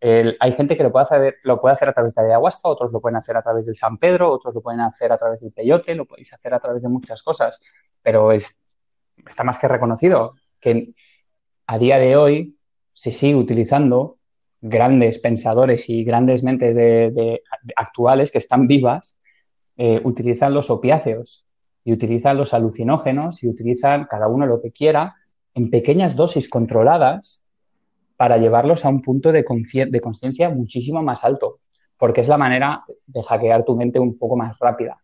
hay 0.00 0.52
gente 0.52 0.76
que 0.76 0.82
lo 0.82 0.90
puede, 0.90 1.04
hacer, 1.04 1.36
lo 1.44 1.60
puede 1.60 1.74
hacer 1.74 1.88
a 1.90 1.92
través 1.92 2.14
de 2.14 2.22
ayahuasca, 2.22 2.68
otros 2.68 2.90
lo 2.92 3.00
pueden 3.00 3.16
hacer 3.16 3.36
a 3.36 3.42
través 3.42 3.66
del 3.66 3.74
San 3.74 3.98
Pedro, 3.98 4.32
otros 4.32 4.54
lo 4.54 4.62
pueden 4.62 4.80
hacer 4.80 5.12
a 5.12 5.18
través 5.18 5.40
del 5.40 5.52
peyote, 5.52 5.94
lo 5.94 6.06
podéis 6.06 6.32
hacer 6.32 6.54
a 6.54 6.58
través 6.58 6.82
de 6.82 6.88
muchas 6.88 7.22
cosas, 7.22 7.60
pero 8.02 8.32
está 8.32 9.44
más 9.44 9.58
que 9.58 9.68
reconocido 9.68 10.34
que 10.58 10.94
a 11.66 11.78
día 11.78 11.98
de 11.98 12.16
hoy 12.16 12.56
se 12.94 13.12
sigue 13.12 13.34
utilizando 13.34 14.18
grandes 14.60 15.18
pensadores 15.18 15.88
y 15.88 16.04
grandes 16.04 16.42
mentes 16.42 16.74
de, 16.74 17.42
actuales 17.76 18.30
que 18.30 18.38
están 18.38 18.66
vivas, 18.66 19.18
eh, 19.76 20.00
utilizan 20.04 20.52
los 20.52 20.70
opiáceos 20.70 21.46
y 21.84 21.92
utilizan 21.92 22.36
los 22.36 22.52
alucinógenos 22.52 23.42
y 23.42 23.48
utilizan 23.48 24.04
cada 24.04 24.28
uno 24.28 24.46
lo 24.46 24.60
que 24.60 24.72
quiera 24.72 25.16
en 25.54 25.70
pequeñas 25.70 26.16
dosis 26.16 26.48
controladas 26.48 27.42
para 28.20 28.36
llevarlos 28.36 28.84
a 28.84 28.90
un 28.90 29.00
punto 29.00 29.32
de 29.32 29.42
conciencia 29.46 30.50
muchísimo 30.50 31.02
más 31.02 31.24
alto, 31.24 31.60
porque 31.96 32.20
es 32.20 32.28
la 32.28 32.36
manera 32.36 32.84
de 33.06 33.22
hackear 33.22 33.64
tu 33.64 33.74
mente 33.74 33.98
un 33.98 34.18
poco 34.18 34.36
más 34.36 34.58
rápida. 34.58 35.00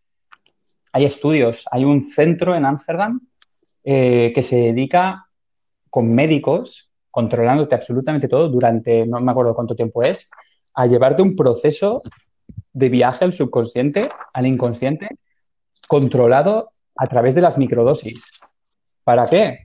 Hay 0.93 1.07
estudios, 1.07 1.65
hay 1.71 1.87
un 1.87 2.03
centro 2.03 2.55
en 2.55 2.67
Ámsterdam 2.67 3.23
eh, 3.85 4.33
que 4.35 4.43
se 4.43 4.57
dedica 4.57 5.29
con 5.89 6.15
médicos, 6.15 6.93
controlándote 7.11 7.75
absolutamente 7.75 8.29
todo 8.29 8.51
durante, 8.51 9.07
no 9.07 9.19
me 9.23 9.33
acuerdo 9.33 9.55
cuánto 9.55 9.75
tiempo 9.75 10.03
es, 10.03 10.29
a 10.75 10.85
llevarte 10.85 11.23
un 11.23 11.35
proceso 11.35 12.03
de 12.75 12.91
viaje 12.91 13.25
al 13.25 13.33
subconsciente, 13.33 14.11
al 14.35 14.47
inconsciente, 14.47 15.09
controlado 15.89 16.73
a 16.95 17.07
través 17.07 17.35
de 17.35 17.41
las 17.41 17.57
microdosis. 17.57 18.27
¿Para 19.05 19.25
qué? 19.27 19.61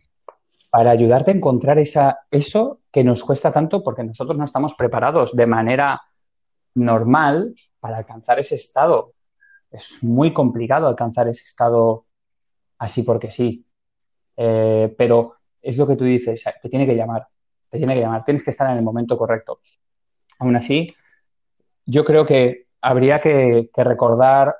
Para 0.71 0.91
ayudarte 0.91 1.31
a 1.31 1.33
encontrar 1.35 1.77
esa, 1.77 2.21
eso 2.31 2.79
que 2.91 3.03
nos 3.03 3.23
cuesta 3.23 3.51
tanto 3.51 3.83
porque 3.83 4.03
nosotros 4.03 4.37
no 4.37 4.45
estamos 4.45 4.73
preparados 4.73 5.35
de 5.35 5.45
manera 5.45 6.01
normal 6.75 7.53
para 7.79 7.97
alcanzar 7.97 8.39
ese 8.39 8.55
estado. 8.55 9.13
Es 9.69 10.01
muy 10.01 10.33
complicado 10.33 10.87
alcanzar 10.87 11.27
ese 11.27 11.43
estado 11.43 12.05
así 12.79 13.03
porque 13.03 13.29
sí. 13.29 13.65
Eh, 14.37 14.95
pero 14.97 15.35
es 15.61 15.77
lo 15.77 15.85
que 15.85 15.97
tú 15.97 16.05
dices, 16.05 16.43
te 16.61 16.69
tiene 16.69 16.87
que 16.87 16.95
llamar, 16.95 17.27
te 17.69 17.77
tiene 17.77 17.93
que 17.93 17.99
llamar, 17.99 18.23
tienes 18.23 18.43
que 18.43 18.49
estar 18.49 18.71
en 18.71 18.77
el 18.77 18.83
momento 18.83 19.17
correcto. 19.17 19.59
Aún 20.39 20.55
así, 20.55 20.95
yo 21.85 22.03
creo 22.03 22.25
que 22.25 22.67
habría 22.81 23.21
que, 23.21 23.69
recordar 23.75 24.55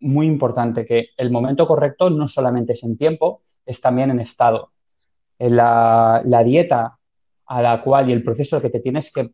muy 0.00 0.26
importante 0.26 0.84
que 0.84 1.10
el 1.16 1.30
momento 1.30 1.66
correcto 1.66 2.10
no 2.10 2.26
solamente 2.26 2.72
es 2.72 2.82
en 2.82 2.96
tiempo, 2.96 3.42
es 3.64 3.80
también 3.80 4.10
en 4.10 4.20
estado. 4.20 4.72
La, 5.38 6.22
la 6.24 6.42
dieta 6.42 6.98
a 7.46 7.62
la 7.62 7.80
cual 7.80 8.10
y 8.10 8.12
el 8.12 8.22
proceso 8.22 8.60
que 8.60 8.70
te 8.70 8.80
tienes 8.80 9.12
que, 9.12 9.30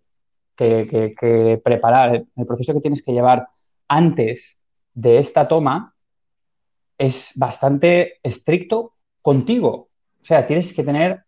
que, 0.57 1.61
preparar, 1.65 2.25
el 2.37 2.47
proceso 2.47 2.73
que 2.75 2.81
tienes 2.81 3.03
que 3.03 3.13
llevar 3.13 3.49
antes 3.89 4.61
de 4.95 5.19
esta 5.19 5.49
toma 5.49 5.95
es 6.99 7.33
bastante 7.37 8.15
estricto 8.23 8.95
contigo. 9.23 9.89
O 10.21 10.25
sea, 10.25 10.47
tienes 10.47 10.73
que 10.73 10.85
tener 10.85 11.25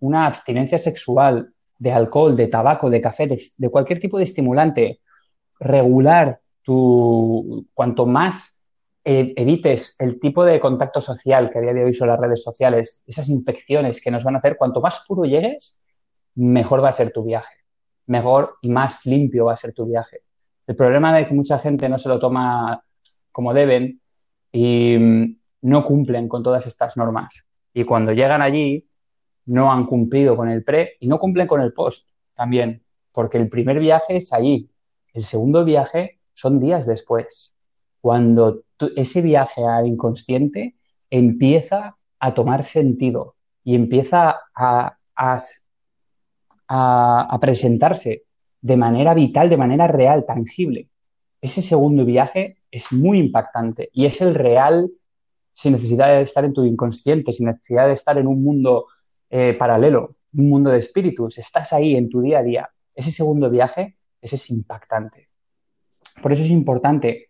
una 0.00 0.26
abstinencia 0.26 0.78
sexual 0.78 1.52
de 1.78 1.92
alcohol, 1.92 2.36
de 2.36 2.48
tabaco, 2.48 2.90
de 2.90 3.00
café, 3.00 3.26
de, 3.26 3.70
cualquier 3.70 4.00
tipo 4.00 4.18
de 4.18 4.24
estimulante, 4.24 5.00
regular 5.60 6.40
tu, 6.62 7.66
cuanto 7.72 8.04
más 8.04 8.57
evites 9.08 9.96
el 10.00 10.20
tipo 10.20 10.44
de 10.44 10.60
contacto 10.60 11.00
social 11.00 11.50
que 11.50 11.58
a 11.58 11.62
día 11.62 11.72
de 11.72 11.84
hoy 11.84 11.94
son 11.94 12.08
las 12.08 12.20
redes 12.20 12.42
sociales, 12.42 13.02
esas 13.06 13.28
infecciones 13.30 14.02
que 14.02 14.10
nos 14.10 14.22
van 14.22 14.34
a 14.34 14.38
hacer, 14.38 14.56
cuanto 14.56 14.80
más 14.80 15.02
puro 15.06 15.24
llegues, 15.24 15.82
mejor 16.34 16.84
va 16.84 16.90
a 16.90 16.92
ser 16.92 17.10
tu 17.10 17.24
viaje, 17.24 17.54
mejor 18.06 18.56
y 18.60 18.68
más 18.68 19.06
limpio 19.06 19.46
va 19.46 19.54
a 19.54 19.56
ser 19.56 19.72
tu 19.72 19.86
viaje. 19.86 20.20
El 20.66 20.76
problema 20.76 21.16
de 21.16 21.26
que 21.26 21.34
mucha 21.34 21.58
gente 21.58 21.88
no 21.88 21.98
se 21.98 22.10
lo 22.10 22.18
toma 22.18 22.84
como 23.32 23.54
deben 23.54 24.00
y 24.52 24.98
mm, 24.98 25.38
no 25.62 25.84
cumplen 25.84 26.28
con 26.28 26.42
todas 26.42 26.66
estas 26.66 26.96
normas. 26.98 27.48
Y 27.72 27.84
cuando 27.84 28.12
llegan 28.12 28.42
allí, 28.42 28.86
no 29.46 29.72
han 29.72 29.86
cumplido 29.86 30.36
con 30.36 30.50
el 30.50 30.62
pre 30.64 30.96
y 31.00 31.08
no 31.08 31.18
cumplen 31.18 31.46
con 31.46 31.62
el 31.62 31.72
post 31.72 32.10
también, 32.34 32.84
porque 33.12 33.38
el 33.38 33.48
primer 33.48 33.78
viaje 33.78 34.16
es 34.16 34.34
allí, 34.34 34.70
el 35.14 35.24
segundo 35.24 35.64
viaje 35.64 36.20
son 36.34 36.60
días 36.60 36.86
después, 36.86 37.56
cuando 38.00 38.62
ese 38.96 39.20
viaje 39.22 39.64
al 39.64 39.86
inconsciente 39.86 40.76
empieza 41.10 41.96
a 42.18 42.34
tomar 42.34 42.64
sentido 42.64 43.36
y 43.64 43.74
empieza 43.74 44.36
a, 44.54 44.94
presentarse 47.40 48.24
de 48.60 48.76
manera 48.76 49.14
vital, 49.14 49.48
de 49.48 49.56
manera 49.56 49.86
real, 49.86 50.24
tangible. 50.26 50.88
Ese 51.40 51.62
segundo 51.62 52.04
viaje 52.04 52.58
es 52.70 52.92
muy 52.92 53.18
impactante 53.18 53.90
y 53.92 54.06
es 54.06 54.20
el 54.20 54.34
real 54.34 54.90
sin 55.52 55.72
necesidad 55.72 56.08
de 56.08 56.22
estar 56.22 56.44
en 56.44 56.52
tu 56.52 56.64
inconsciente, 56.64 57.32
sin 57.32 57.46
necesidad 57.46 57.86
de 57.86 57.94
estar 57.94 58.18
en 58.18 58.26
un 58.26 58.42
mundo 58.42 58.86
eh, 59.30 59.54
paralelo, 59.54 60.16
un 60.34 60.48
mundo 60.48 60.70
de 60.70 60.78
espíritus, 60.78 61.38
estás 61.38 61.72
ahí 61.72 61.96
en 61.96 62.08
tu 62.08 62.20
día 62.20 62.40
a 62.40 62.42
día. 62.42 62.70
Ese 62.94 63.10
segundo 63.10 63.50
viaje, 63.50 63.96
es 64.20 64.50
impactante. 64.50 65.28
Por 66.22 66.32
eso 66.32 66.42
es 66.42 66.50
importante 66.50 67.27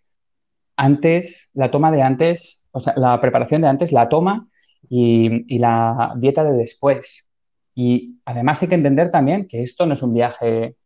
antes, 0.78 1.50
la 1.54 1.70
toma 1.70 1.90
de 1.90 2.02
antes, 2.02 2.64
o 2.70 2.78
sea, 2.78 2.94
la 2.96 3.20
preparación 3.20 3.60
de 3.60 3.68
antes, 3.68 3.90
la 3.90 4.08
toma 4.08 4.48
y, 4.88 5.58
la 5.58 6.14
dieta 6.16 6.44
de 6.44 6.52
después. 6.52 7.28
Y 7.74 8.20
además 8.24 8.62
hay 8.62 8.68
que 8.68 8.76
entender 8.76 9.10
también 9.10 9.48
que 9.48 9.62
esto 9.62 9.86
no 9.86 9.94
es 9.94 10.02
un 10.02 10.14
viaje 10.14 10.76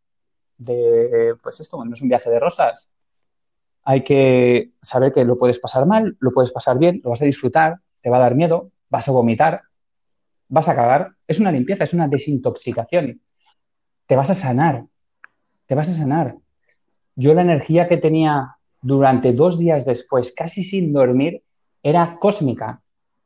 de, 0.57 1.35
pues 1.43 1.59
esto, 1.59 1.85
no 1.85 1.93
es 1.93 2.01
un 2.01 2.09
viaje 2.09 2.29
de 2.31 2.39
rosas. 2.39 2.91
Hay 3.83 4.01
que 4.01 4.71
saber 4.81 5.11
que 5.11 5.25
lo 5.25 5.37
puedes 5.37 5.59
pasar 5.59 5.85
mal, 5.85 6.17
lo 6.19 6.31
puedes 6.31 6.51
pasar 6.51 6.79
bien, 6.79 6.99
lo 7.03 7.11
vas 7.11 7.21
a 7.21 7.25
disfrutar, 7.25 7.77
te 8.01 8.09
va 8.09 8.17
a 8.17 8.21
dar 8.21 8.33
miedo, 8.33 8.71
vas 8.89 9.07
a 9.07 9.11
vomitar, 9.11 9.61
vas 10.47 10.69
a 10.69 10.75
cagar, 10.75 11.11
es 11.27 11.39
una 11.39 11.51
limpieza, 11.51 11.83
es 11.83 11.93
una 11.93 12.07
desintoxicación. 12.07 13.21
Te 14.07 14.15
vas 14.15 14.31
a 14.31 14.33
sanar, 14.33 14.85
te 15.67 15.75
vas 15.75 15.89
a 15.89 15.93
sanar. 15.93 16.35
Yo 17.15 17.35
la 17.35 17.43
energía 17.43 17.87
que 17.87 17.97
tenía 17.97 18.57
durante 18.83 19.33
dos 19.33 19.57
días 19.57 19.85
después, 19.85 20.33
casi 20.33 20.63
sin 20.63 20.93
dormir, 20.93 21.41
era 21.81 22.17
cósmica. 22.19 22.81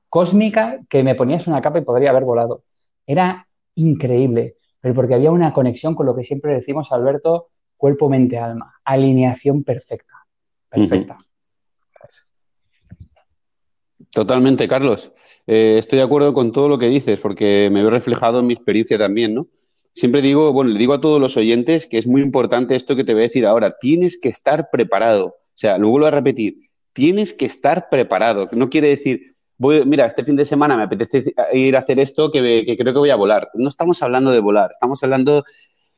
Cósmica 0.07 0.79
que 0.89 1.03
me 1.03 1.15
ponías 1.15 1.47
una 1.47 1.61
capa 1.61 1.79
y 1.79 1.83
podría 1.83 2.11
haber 2.11 2.23
volado. 2.23 2.63
Era 3.05 3.47
increíble, 3.75 4.55
pero 4.79 4.93
porque 4.93 5.15
había 5.15 5.31
una 5.31 5.51
conexión 5.51 5.95
con 5.95 6.05
lo 6.05 6.15
que 6.15 6.23
siempre 6.23 6.53
decimos, 6.53 6.91
Alberto, 6.91 7.49
cuerpo, 7.75 8.07
mente, 8.07 8.37
alma. 8.37 8.73
Alineación 8.85 9.63
perfecta. 9.63 10.13
Perfecta. 10.69 11.17
Totalmente, 14.11 14.67
Carlos. 14.67 15.11
Eh, 15.45 15.75
estoy 15.77 15.97
de 15.97 16.05
acuerdo 16.05 16.33
con 16.33 16.51
todo 16.51 16.69
lo 16.69 16.77
que 16.77 16.87
dices, 16.87 17.19
porque 17.19 17.69
me 17.71 17.81
veo 17.81 17.89
reflejado 17.89 18.39
en 18.39 18.47
mi 18.47 18.53
experiencia 18.53 18.97
también, 18.97 19.33
¿no? 19.33 19.47
Siempre 19.93 20.21
digo, 20.21 20.53
bueno, 20.53 20.71
le 20.71 20.77
digo 20.77 20.93
a 20.93 21.01
todos 21.01 21.19
los 21.19 21.37
oyentes 21.37 21.87
que 21.87 21.97
es 21.97 22.05
muy 22.05 22.21
importante 22.21 22.75
esto 22.75 22.95
que 22.95 23.03
te 23.03 23.13
voy 23.13 23.23
a 23.23 23.29
decir 23.29 23.47
ahora. 23.47 23.77
Tienes 23.79 24.19
que 24.19 24.29
estar 24.29 24.69
preparado. 24.71 25.35
O 25.57 25.59
sea, 25.59 25.79
lo 25.79 25.89
vuelvo 25.89 26.05
a 26.05 26.11
repetir. 26.11 26.59
Tienes 26.93 27.33
que 27.33 27.47
estar 27.47 27.89
preparado. 27.89 28.47
No 28.51 28.69
quiere 28.69 28.89
decir, 28.89 29.35
voy, 29.57 29.83
mira, 29.85 30.05
este 30.05 30.23
fin 30.23 30.35
de 30.35 30.45
semana 30.45 30.77
me 30.77 30.83
apetece 30.83 31.33
ir 31.51 31.75
a 31.75 31.79
hacer 31.79 31.99
esto 31.99 32.31
que, 32.31 32.75
creo 32.77 32.93
que 32.93 32.99
voy 32.99 33.09
a 33.09 33.15
volar. 33.15 33.49
No 33.55 33.67
estamos 33.67 34.03
hablando 34.03 34.29
de 34.29 34.39
volar, 34.39 34.69
estamos 34.69 35.03
hablando, 35.03 35.43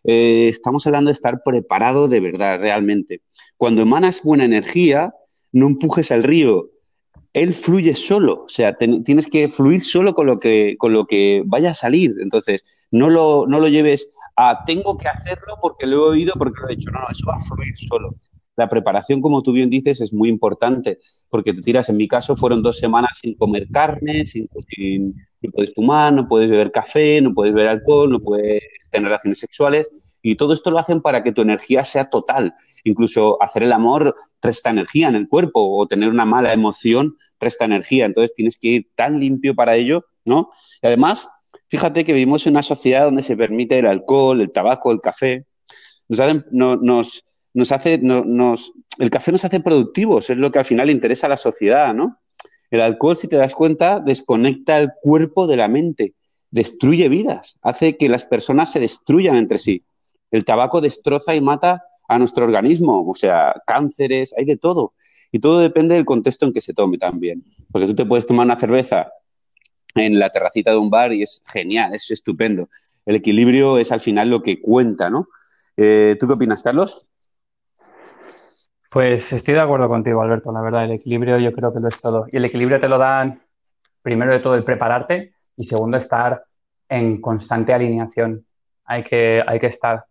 eh, 0.05 0.47
estamos 0.47 0.87
hablando 0.87 1.09
de 1.09 1.13
estar 1.13 1.43
preparado 1.43 2.07
de 2.07 2.21
verdad, 2.21 2.61
realmente. 2.61 3.21
Cuando 3.57 3.81
emanas 3.81 4.21
buena 4.23 4.45
energía, 4.45 5.13
no 5.51 5.67
empujes 5.67 6.09
al 6.13 6.23
río, 6.23 6.69
él 7.33 7.53
fluye 7.53 7.97
solo, 7.97 8.45
o 8.45 8.49
sea, 8.49 8.77
tienes 8.77 9.27
que 9.27 9.49
fluir 9.49 9.81
solo 9.81 10.15
con 10.15 10.25
lo 10.25 10.39
que, 10.39 10.75
con 10.79 10.93
lo 10.93 11.05
que 11.05 11.43
vaya 11.45 11.71
a 11.71 11.73
salir. 11.75 12.15
Entonces, 12.21 12.79
no 12.91 13.09
lo, 13.09 13.45
no 13.45 13.59
lo 13.59 13.67
lleves 13.67 14.09
a 14.37 14.63
tengo 14.65 14.97
que 14.97 15.09
hacerlo 15.09 15.57
porque 15.61 15.85
lo 15.85 15.97
he 15.97 16.09
oído, 16.11 16.33
porque 16.37 16.61
lo 16.61 16.69
he 16.69 16.73
hecho. 16.75 16.91
No, 16.91 17.01
no, 17.01 17.07
eso 17.11 17.27
va 17.27 17.35
a 17.35 17.39
fluir 17.39 17.77
solo. 17.77 18.15
La 18.59 18.67
preparación, 18.67 19.21
como 19.21 19.41
tú 19.41 19.53
bien 19.53 19.69
dices, 19.69 20.01
es 20.01 20.11
muy 20.11 20.27
importante 20.27 20.99
porque 21.29 21.53
te 21.53 21.61
tiras, 21.61 21.87
en 21.87 21.95
mi 21.95 22.09
caso, 22.09 22.35
fueron 22.35 22.61
dos 22.61 22.77
semanas 22.77 23.17
sin 23.21 23.35
comer 23.35 23.69
carne, 23.71 24.25
sin, 24.25 24.49
no 25.41 25.51
puedes 25.51 25.73
fumar, 25.73 26.11
no 26.11 26.27
puedes 26.27 26.51
beber 26.51 26.73
café, 26.73 27.21
no 27.21 27.33
puedes 27.33 27.53
beber 27.53 27.69
alcohol, 27.69 28.11
no 28.11 28.19
puedes 28.19 28.61
tener 28.91 29.05
relaciones 29.05 29.39
sexuales. 29.39 29.89
Y 30.21 30.35
todo 30.35 30.51
esto 30.51 30.71
lo 30.71 30.77
hacen 30.77 31.01
para 31.01 31.23
que 31.23 31.31
tu 31.31 31.41
energía 31.41 31.85
sea 31.85 32.09
total. 32.09 32.53
Incluso 32.83 33.41
hacer 33.41 33.63
el 33.63 33.71
amor 33.71 34.13
resta 34.41 34.71
energía 34.71 35.07
en 35.07 35.15
el 35.15 35.29
cuerpo 35.29 35.77
o 35.77 35.87
tener 35.87 36.09
una 36.09 36.25
mala 36.25 36.51
emoción 36.51 37.15
resta 37.39 37.63
energía. 37.63 38.07
Entonces 38.07 38.35
tienes 38.35 38.57
que 38.59 38.67
ir 38.67 38.87
tan 38.93 39.21
limpio 39.21 39.55
para 39.55 39.77
ello, 39.77 40.03
¿no? 40.25 40.49
Y 40.81 40.87
además, 40.87 41.29
fíjate 41.69 42.03
que 42.03 42.11
vivimos 42.11 42.45
en 42.45 42.55
una 42.55 42.63
sociedad 42.63 43.05
donde 43.05 43.23
se 43.23 43.37
permite 43.37 43.79
el 43.79 43.85
alcohol, 43.85 44.41
el 44.41 44.51
tabaco, 44.51 44.91
el 44.91 44.99
café. 44.99 45.45
Nos, 46.09 46.81
nos, 46.81 47.23
nos 47.53 47.71
hace, 47.71 47.97
nos, 47.97 48.73
el 48.97 49.09
café 49.09 49.31
nos 49.31 49.45
hace 49.45 49.59
productivos, 49.59 50.29
es 50.29 50.37
lo 50.37 50.51
que 50.51 50.59
al 50.59 50.65
final 50.65 50.89
interesa 50.89 51.27
a 51.27 51.31
la 51.31 51.37
sociedad, 51.37 51.93
¿no? 51.93 52.17
El 52.69 52.81
alcohol, 52.81 53.15
si 53.15 53.27
te 53.27 53.35
das 53.35 53.55
cuenta, 53.55 53.99
desconecta 53.99 54.77
el 54.77 54.91
cuerpo 55.01 55.47
de 55.47 55.57
la 55.57 55.67
mente, 55.67 56.13
destruye 56.51 57.09
vidas, 57.09 57.57
hace 57.61 57.97
que 57.97 58.09
las 58.09 58.25
personas 58.25 58.71
se 58.71 58.79
destruyan 58.79 59.35
entre 59.35 59.57
sí. 59.57 59.83
El 60.31 60.45
tabaco 60.45 60.79
destroza 60.79 61.33
y 61.33 61.41
mata 61.41 61.83
a 62.07 62.19
nuestro 62.19 62.45
organismo, 62.45 63.07
o 63.07 63.15
sea, 63.15 63.55
cánceres, 63.65 64.33
hay 64.37 64.45
de 64.45 64.57
todo. 64.57 64.93
Y 65.31 65.39
todo 65.39 65.59
depende 65.59 65.95
del 65.95 66.05
contexto 66.05 66.45
en 66.45 66.53
que 66.53 66.61
se 66.61 66.73
tome 66.73 66.97
también. 66.97 67.43
Porque 67.71 67.87
tú 67.87 67.95
te 67.95 68.05
puedes 68.05 68.25
tomar 68.25 68.45
una 68.45 68.55
cerveza 68.55 69.11
en 69.95 70.19
la 70.19 70.29
terracita 70.29 70.71
de 70.71 70.77
un 70.77 70.89
bar 70.89 71.13
y 71.13 71.23
es 71.23 71.43
genial, 71.45 71.93
es 71.93 72.09
estupendo. 72.11 72.69
El 73.05 73.15
equilibrio 73.15 73.77
es 73.77 73.91
al 73.91 73.99
final 73.99 74.29
lo 74.29 74.41
que 74.41 74.61
cuenta, 74.61 75.09
¿no? 75.09 75.29
Eh, 75.77 76.15
¿Tú 76.19 76.27
qué 76.27 76.33
opinas, 76.33 76.63
Carlos? 76.63 77.05
Pues 78.89 79.31
estoy 79.33 79.53
de 79.53 79.59
acuerdo 79.59 79.87
contigo, 79.87 80.19
Alberto. 80.21 80.51
La 80.51 80.61
verdad, 80.61 80.85
el 80.85 80.91
equilibrio 80.93 81.37
yo 81.37 81.53
creo 81.53 81.71
que 81.71 81.79
lo 81.79 81.89
es 81.89 82.01
todo. 82.01 82.25
Y 82.31 82.37
el 82.37 82.45
equilibrio 82.45 82.79
te 82.81 82.87
lo 82.87 82.97
dan, 82.97 83.39
primero 84.01 84.31
de 84.31 84.39
todo, 84.39 84.55
el 84.55 84.63
prepararte 84.63 85.33
y 85.55 85.63
segundo, 85.63 85.97
estar 85.97 86.43
en 86.87 87.21
constante 87.21 87.71
alineación. 87.71 88.47
Hay 88.85 89.03
que, 89.03 89.43
hay 89.45 89.59
que 89.59 89.67
estar. 89.67 90.05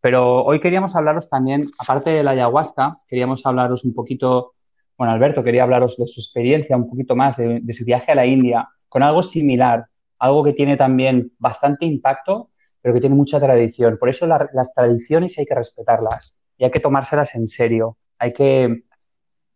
Pero 0.00 0.44
hoy 0.44 0.58
queríamos 0.58 0.96
hablaros 0.96 1.28
también, 1.28 1.70
aparte 1.78 2.10
de 2.10 2.24
la 2.24 2.32
ayahuasca, 2.32 2.90
queríamos 3.06 3.46
hablaros 3.46 3.84
un 3.84 3.94
poquito, 3.94 4.54
bueno, 4.98 5.12
Alberto 5.12 5.44
quería 5.44 5.62
hablaros 5.62 5.96
de 5.96 6.06
su 6.08 6.20
experiencia 6.20 6.76
un 6.76 6.90
poquito 6.90 7.14
más, 7.14 7.36
de, 7.36 7.62
su 7.72 7.84
viaje 7.84 8.10
a 8.12 8.14
la 8.16 8.26
India, 8.26 8.68
con 8.88 9.04
algo 9.04 9.22
similar, 9.22 9.86
algo 10.18 10.42
que 10.42 10.52
tiene 10.52 10.76
también 10.76 11.32
bastante 11.38 11.86
impacto, 11.86 12.50
pero 12.82 12.94
que 12.94 13.00
tiene 13.00 13.14
mucha 13.14 13.38
tradición. 13.38 13.96
Por 13.96 14.08
eso 14.08 14.26
las 14.26 14.74
tradiciones 14.74 15.38
hay 15.38 15.46
que 15.46 15.54
respetarlas 15.54 16.40
y 16.58 16.64
hay 16.64 16.72
que 16.72 16.80
tomárselas 16.80 17.34
en 17.36 17.46
serio. 17.46 17.96
Hay 18.24 18.32
que, 18.32 18.84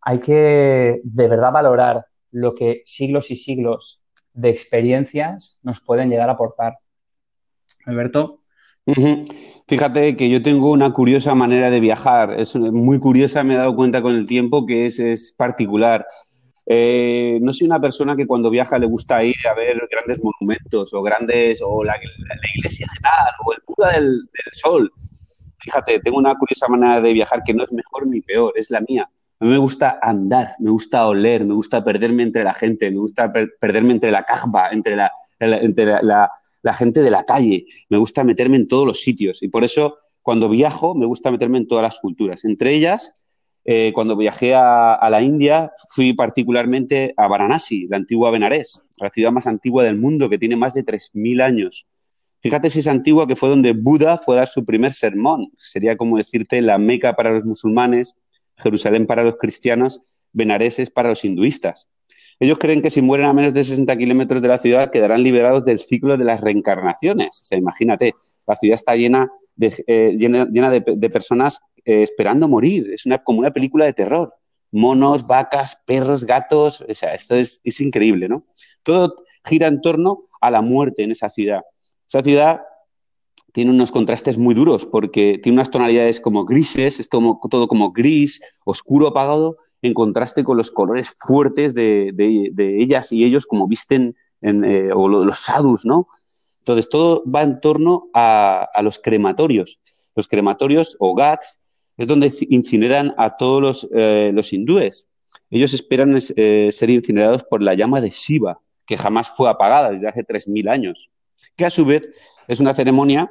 hay 0.03 0.21
que 0.21 1.01
de 1.03 1.27
verdad 1.27 1.51
valorar 1.51 2.05
lo 2.33 2.55
que 2.55 2.83
siglos 2.85 3.31
y 3.31 3.37
siglos 3.37 4.03
de 4.35 4.51
experiencias 4.51 5.59
nos 5.63 5.81
pueden 5.81 6.11
llegar 6.11 6.29
a 6.29 6.33
aportar. 6.33 6.75
Alberto. 7.87 8.43
Fíjate 9.67 10.17
que 10.17 10.29
yo 10.29 10.43
tengo 10.43 10.71
una 10.71 10.93
curiosa 10.93 11.35
manera 11.35 11.71
de 11.71 11.81
viajar, 11.81 12.39
es 12.39 12.55
muy 12.57 13.01
curiosa, 13.01 13.43
me 13.43 13.55
he 13.55 13.57
dado 13.57 13.75
cuenta 13.75 14.03
con 14.03 14.15
el 14.15 14.27
tiempo 14.27 14.67
que 14.67 14.85
es, 14.85 15.35
particular. 15.35 16.07
Eh, 16.67 17.39
no 17.41 17.55
soy 17.55 17.69
una 17.69 17.81
persona 17.81 18.17
que 18.17 18.27
cuando 18.27 18.51
viaja 18.51 18.79
le 18.79 18.87
gusta 18.87 19.25
ir 19.25 19.35
a 19.51 19.55
ver 19.55 19.81
grandes 19.91 20.23
monumentos 20.23 20.93
o 20.93 21.01
grandes, 21.01 21.63
o 21.65 21.83
la, 21.85 21.99
iglesia 22.55 22.87
de 22.93 23.01
tal, 23.01 23.33
o 23.47 23.53
el 23.55 23.63
Buda 23.67 23.93
del, 23.93 24.29
Sol. 24.53 24.93
Fíjate, 25.59 26.01
tengo 26.01 26.19
una 26.19 26.35
curiosa 26.37 26.69
manera 26.69 27.01
de 27.01 27.13
viajar 27.13 27.43
que 27.45 27.55
no 27.55 27.65
es 27.65 27.73
mejor 27.73 28.07
ni 28.07 28.21
peor, 28.21 28.53
es 28.57 28.71
la 28.71 28.81
mía. 28.81 29.09
A 29.41 29.45
mí 29.45 29.53
me 29.53 29.59
gusta 29.59 29.99
andar, 30.03 30.57
me 30.59 30.71
gusta 30.71 31.07
oler, 31.07 31.45
me 31.45 31.55
gusta 31.55 31.85
perderme 31.85 32.25
entre 32.25 32.43
la 32.43 32.55
gente, 32.55 32.91
me 32.91 32.99
gusta 32.99 33.33
perderme 33.33 33.93
entre 33.93 34.11
la 34.11 34.25
cajba, 34.25 34.71
entre 34.71 34.97
la, 34.97 35.13
gente 36.75 37.03
de 37.03 37.11
la 37.11 37.25
calle, 37.25 37.67
me 37.89 37.99
gusta 37.99 38.25
meterme 38.25 38.57
en 38.57 38.67
todos 38.67 38.85
los 38.85 39.01
sitios 39.01 39.43
y 39.43 39.49
por 39.49 39.63
eso 39.63 39.99
cuando 40.23 40.49
viajo 40.49 40.95
me 40.97 41.07
gusta 41.07 41.31
meterme 41.31 41.59
en 41.59 41.69
todas 41.69 41.83
las 41.83 42.01
culturas. 42.01 42.45
Entre 42.45 42.75
ellas, 42.75 43.13
eh, 43.65 43.93
cuando 43.95 44.17
viajé 44.17 44.55
a, 44.57 45.09
la 45.09 45.23
India, 45.23 45.73
fui 45.95 46.15
particularmente 46.15 47.15
a 47.17 47.29
Varanasi, 47.29 47.87
la 47.87 47.99
antigua 47.99 48.31
Benarés, 48.31 48.83
la 48.99 49.11
ciudad 49.11 49.31
más 49.31 49.47
antigua 49.47 49.85
del 49.85 49.97
mundo 49.97 50.29
que 50.29 50.39
tiene 50.39 50.57
más 50.57 50.75
de 50.75 50.85
3.000 50.85 51.43
años. 51.43 51.87
Fíjate 52.41 52.71
si 52.71 52.81
es 52.81 52.87
antigua 52.87 53.27
que 53.27 53.37
fue 53.37 53.49
donde 53.49 53.73
Buda 53.73 54.17
fue 54.17 54.37
a 54.37 54.39
dar 54.39 54.49
su 54.49 54.65
primer 54.65 54.93
sermón. 54.93 55.51
Sería 55.57 55.97
como 55.97 56.19
decirte 56.19 56.63
la 56.63 56.79
Meca 56.79 57.15
para 57.15 57.33
los 57.33 57.45
musulmanes, 57.45 58.15
Jerusalén 58.57 59.07
para 59.07 59.25
los 59.25 59.37
cristianos, 59.37 60.03
Benarés 60.33 60.79
es 60.79 60.91
para 60.91 61.09
los 61.09 61.25
hinduistas. 61.25 61.89
Ellos 62.41 62.59
creen 62.59 62.83
que 62.83 62.91
si 62.91 63.03
mueren 63.03 63.27
a 63.27 63.33
menos 63.33 63.55
de 63.55 63.65
60 63.65 63.97
kilómetros 63.97 64.43
de 64.43 64.49
la 64.49 64.59
ciudad 64.59 64.91
quedarán 64.91 65.25
liberados 65.25 65.65
del 65.65 65.81
ciclo 65.81 66.17
de 66.17 66.25
las 66.25 66.41
reencarnaciones. 66.41 67.41
O 67.43 67.45
sea, 67.45 67.59
imagínate, 67.59 68.15
la 68.47 68.57
ciudad 68.57 68.75
está 68.75 68.95
llena 68.95 69.29
de, 69.57 69.75
eh, 69.89 71.11
personas 71.11 71.61
eh, 71.85 72.03
esperando 72.03 72.47
morir. 72.47 72.93
Es 72.93 73.05
como 73.25 73.41
una 73.41 73.53
película 73.53 73.85
de 73.85 73.93
terror. 73.93 74.33
Monos, 74.71 75.27
vacas, 75.27 75.83
perros, 75.85 76.25
gatos. 76.25 76.85
O 76.89 76.95
sea, 76.95 77.15
esto 77.15 77.35
es, 77.35 77.61
es 77.65 77.81
increíble, 77.81 78.29
¿no? 78.29 78.45
Todo 78.85 79.17
gira 79.45 79.67
en 79.67 79.81
torno 79.81 80.21
a 80.41 80.51
la 80.51 80.63
muerte 80.63 81.03
en 81.03 81.11
esa 81.11 81.29
ciudad. 81.29 81.63
Esa 82.09 82.23
ciudad 82.23 82.63
tiene 83.53 83.71
unos 83.71 83.91
contrastes 83.91 84.39
muy 84.39 84.55
duros 84.55 84.87
porque 84.87 85.39
tiene 85.43 85.57
unas 85.57 85.71
tonalidades 85.71 86.21
como 86.21 86.45
grises, 86.45 87.01
es 87.01 87.09
todo, 87.09 87.69
como 87.69 87.93
gris, 87.93 88.41
oscuro, 88.65 89.09
apagado, 89.09 89.59
en 89.83 89.95
contraste 89.95 90.45
con 90.45 90.57
los 90.57 90.71
colores 90.71 91.15
fuertes 91.19 91.75
de, 91.75 92.13
ellas 92.59 93.13
y 93.13 93.25
ellos 93.25 93.47
como 93.47 93.67
visten, 93.69 94.17
en, 94.41 94.65
eh, 94.65 94.91
o 94.93 95.09
los 95.09 95.39
sadhus, 95.41 95.85
¿no? 95.85 96.09
Entonces, 96.61 96.89
todo 96.89 97.23
va 97.25 97.43
en 97.43 97.61
torno 97.61 98.09
a, 98.13 98.69
los 98.83 98.99
crematorios. 98.99 99.81
Los 100.15 100.29
crematorios 100.29 100.97
o 100.99 101.15
gats 101.15 101.61
es 101.97 102.07
donde 102.07 102.33
incineran 102.51 103.15
a 103.17 103.37
todos 103.37 103.61
los, 103.63 103.89
eh, 103.95 104.35
hindúes. 104.51 105.09
Ellos 105.51 105.73
esperan 105.73 106.19
eh, 106.37 106.69
ser 106.71 106.91
incinerados 106.91 107.43
por 107.45 107.63
la 107.63 107.75
llama 107.75 108.01
de 108.01 108.11
Shiva, 108.11 108.61
que 108.87 108.97
jamás 108.97 109.31
fue 109.31 109.49
apagada 109.49 109.91
desde 109.91 110.09
hace 110.09 110.25
3.000 110.25 110.69
años, 110.69 111.11
que 111.59 111.67
a 111.67 111.71
su 111.71 111.85
vez 111.85 112.09
es 112.47 112.61
una 112.61 112.73
ceremonia 112.73 113.31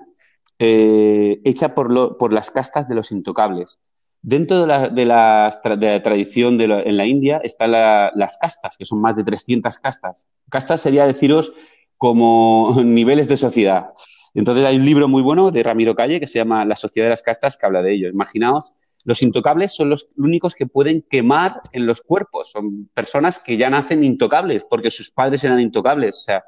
eh, 0.59 1.39
hecha 1.45 1.73
por, 1.73 2.17
por, 2.17 2.33
las 2.33 2.51
castas 2.51 2.87
de 2.87 2.93
los 2.93 3.11
intocables. 3.11 3.79
Dentro 4.21 4.61
de 4.61 4.67
la, 4.67 4.89
de 4.89 5.05
la, 5.05 6.01
tradición 6.03 6.57
de 6.57 6.65
en 6.65 6.97
la 6.97 7.05
India 7.05 7.39
están 7.43 7.71
las 7.71 8.37
castas, 8.37 8.75
que 8.77 8.85
son 8.85 8.99
más 8.99 9.15
de 9.15 9.23
300 9.23 9.79
castas. 9.79 10.27
Castas 10.49 10.81
sería 10.81 11.05
deciros 11.05 11.53
como 11.95 12.75
niveles 12.83 13.29
de 13.29 13.37
sociedad. 13.37 13.93
Entonces 14.33 14.65
hay 14.65 14.75
un 14.75 14.85
libro 14.85 15.07
muy 15.07 15.21
bueno 15.21 15.49
de 15.49 15.63
Ramiro 15.63 15.95
Calle 15.95 16.19
que 16.19 16.27
se 16.27 16.39
llama 16.39 16.65
La 16.65 16.75
sociedad 16.75 17.05
de 17.05 17.11
las 17.11 17.23
castas 17.23 17.57
que 17.57 17.65
habla 17.65 17.81
de 17.81 17.93
ello. 17.93 18.09
Imaginaos, 18.09 18.73
los 19.05 19.21
intocables 19.21 19.73
son 19.73 19.89
los 19.89 20.09
únicos 20.17 20.53
que 20.53 20.67
pueden 20.67 21.05
quemar 21.09 21.61
en 21.71 21.85
los 21.85 22.01
cuerpos. 22.01 22.51
Son 22.51 22.89
personas 22.93 23.39
que 23.39 23.55
ya 23.55 23.69
nacen 23.69 24.03
intocables 24.03 24.65
porque 24.69 24.91
sus 24.91 25.11
padres 25.11 25.43
eran 25.45 25.61
intocables. 25.61 26.17
O 26.17 26.21
sea, 26.21 26.43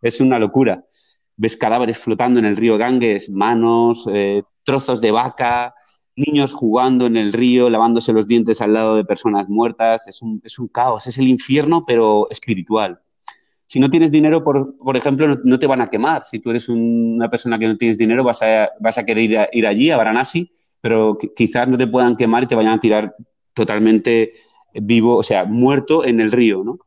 es 0.00 0.20
una 0.20 0.38
locura 0.38 0.84
ves 1.36 1.56
cadáveres 1.56 1.98
flotando 1.98 2.38
en 2.38 2.46
el 2.46 2.56
río 2.56 2.78
Ganges, 2.78 3.28
manos, 3.30 4.08
eh, 4.12 4.42
trozos 4.62 5.00
de 5.00 5.10
vaca, 5.10 5.74
niños 6.16 6.52
jugando 6.52 7.06
en 7.06 7.16
el 7.16 7.32
río, 7.32 7.68
lavándose 7.70 8.12
los 8.12 8.26
dientes 8.26 8.60
al 8.60 8.74
lado 8.74 8.96
de 8.96 9.04
personas 9.04 9.48
muertas. 9.48 10.06
Es 10.06 10.22
un, 10.22 10.40
es 10.44 10.58
un 10.58 10.68
caos, 10.68 11.06
es 11.06 11.18
el 11.18 11.28
infierno, 11.28 11.84
pero 11.86 12.28
espiritual. 12.30 13.00
Si 13.66 13.80
no 13.80 13.90
tienes 13.90 14.10
dinero, 14.10 14.44
por, 14.44 14.76
por 14.76 14.96
ejemplo, 14.96 15.40
no, 15.42 15.58
te 15.58 15.66
van 15.66 15.80
a 15.80 15.88
quemar. 15.88 16.24
Si 16.24 16.38
tú 16.38 16.50
eres 16.50 16.68
una 16.68 17.28
persona 17.28 17.58
que 17.58 17.66
no 17.66 17.76
tienes 17.76 17.98
dinero, 17.98 18.22
vas 18.22 18.42
a, 18.42 18.70
vas 18.78 18.98
a 18.98 19.04
querer 19.04 19.48
ir, 19.52 19.66
allí, 19.66 19.90
a 19.90 19.96
Varanasi, 19.96 20.52
pero 20.80 21.18
quizás 21.34 21.66
no 21.66 21.78
te 21.78 21.86
puedan 21.86 22.16
quemar 22.16 22.44
y 22.44 22.46
te 22.46 22.54
vayan 22.54 22.74
a 22.74 22.80
tirar 22.80 23.16
totalmente 23.54 24.34
vivo, 24.74 25.16
o 25.16 25.22
sea, 25.22 25.44
muerto 25.44 26.04
en 26.04 26.20
el 26.20 26.30
río, 26.30 26.62
¿no? 26.62 26.78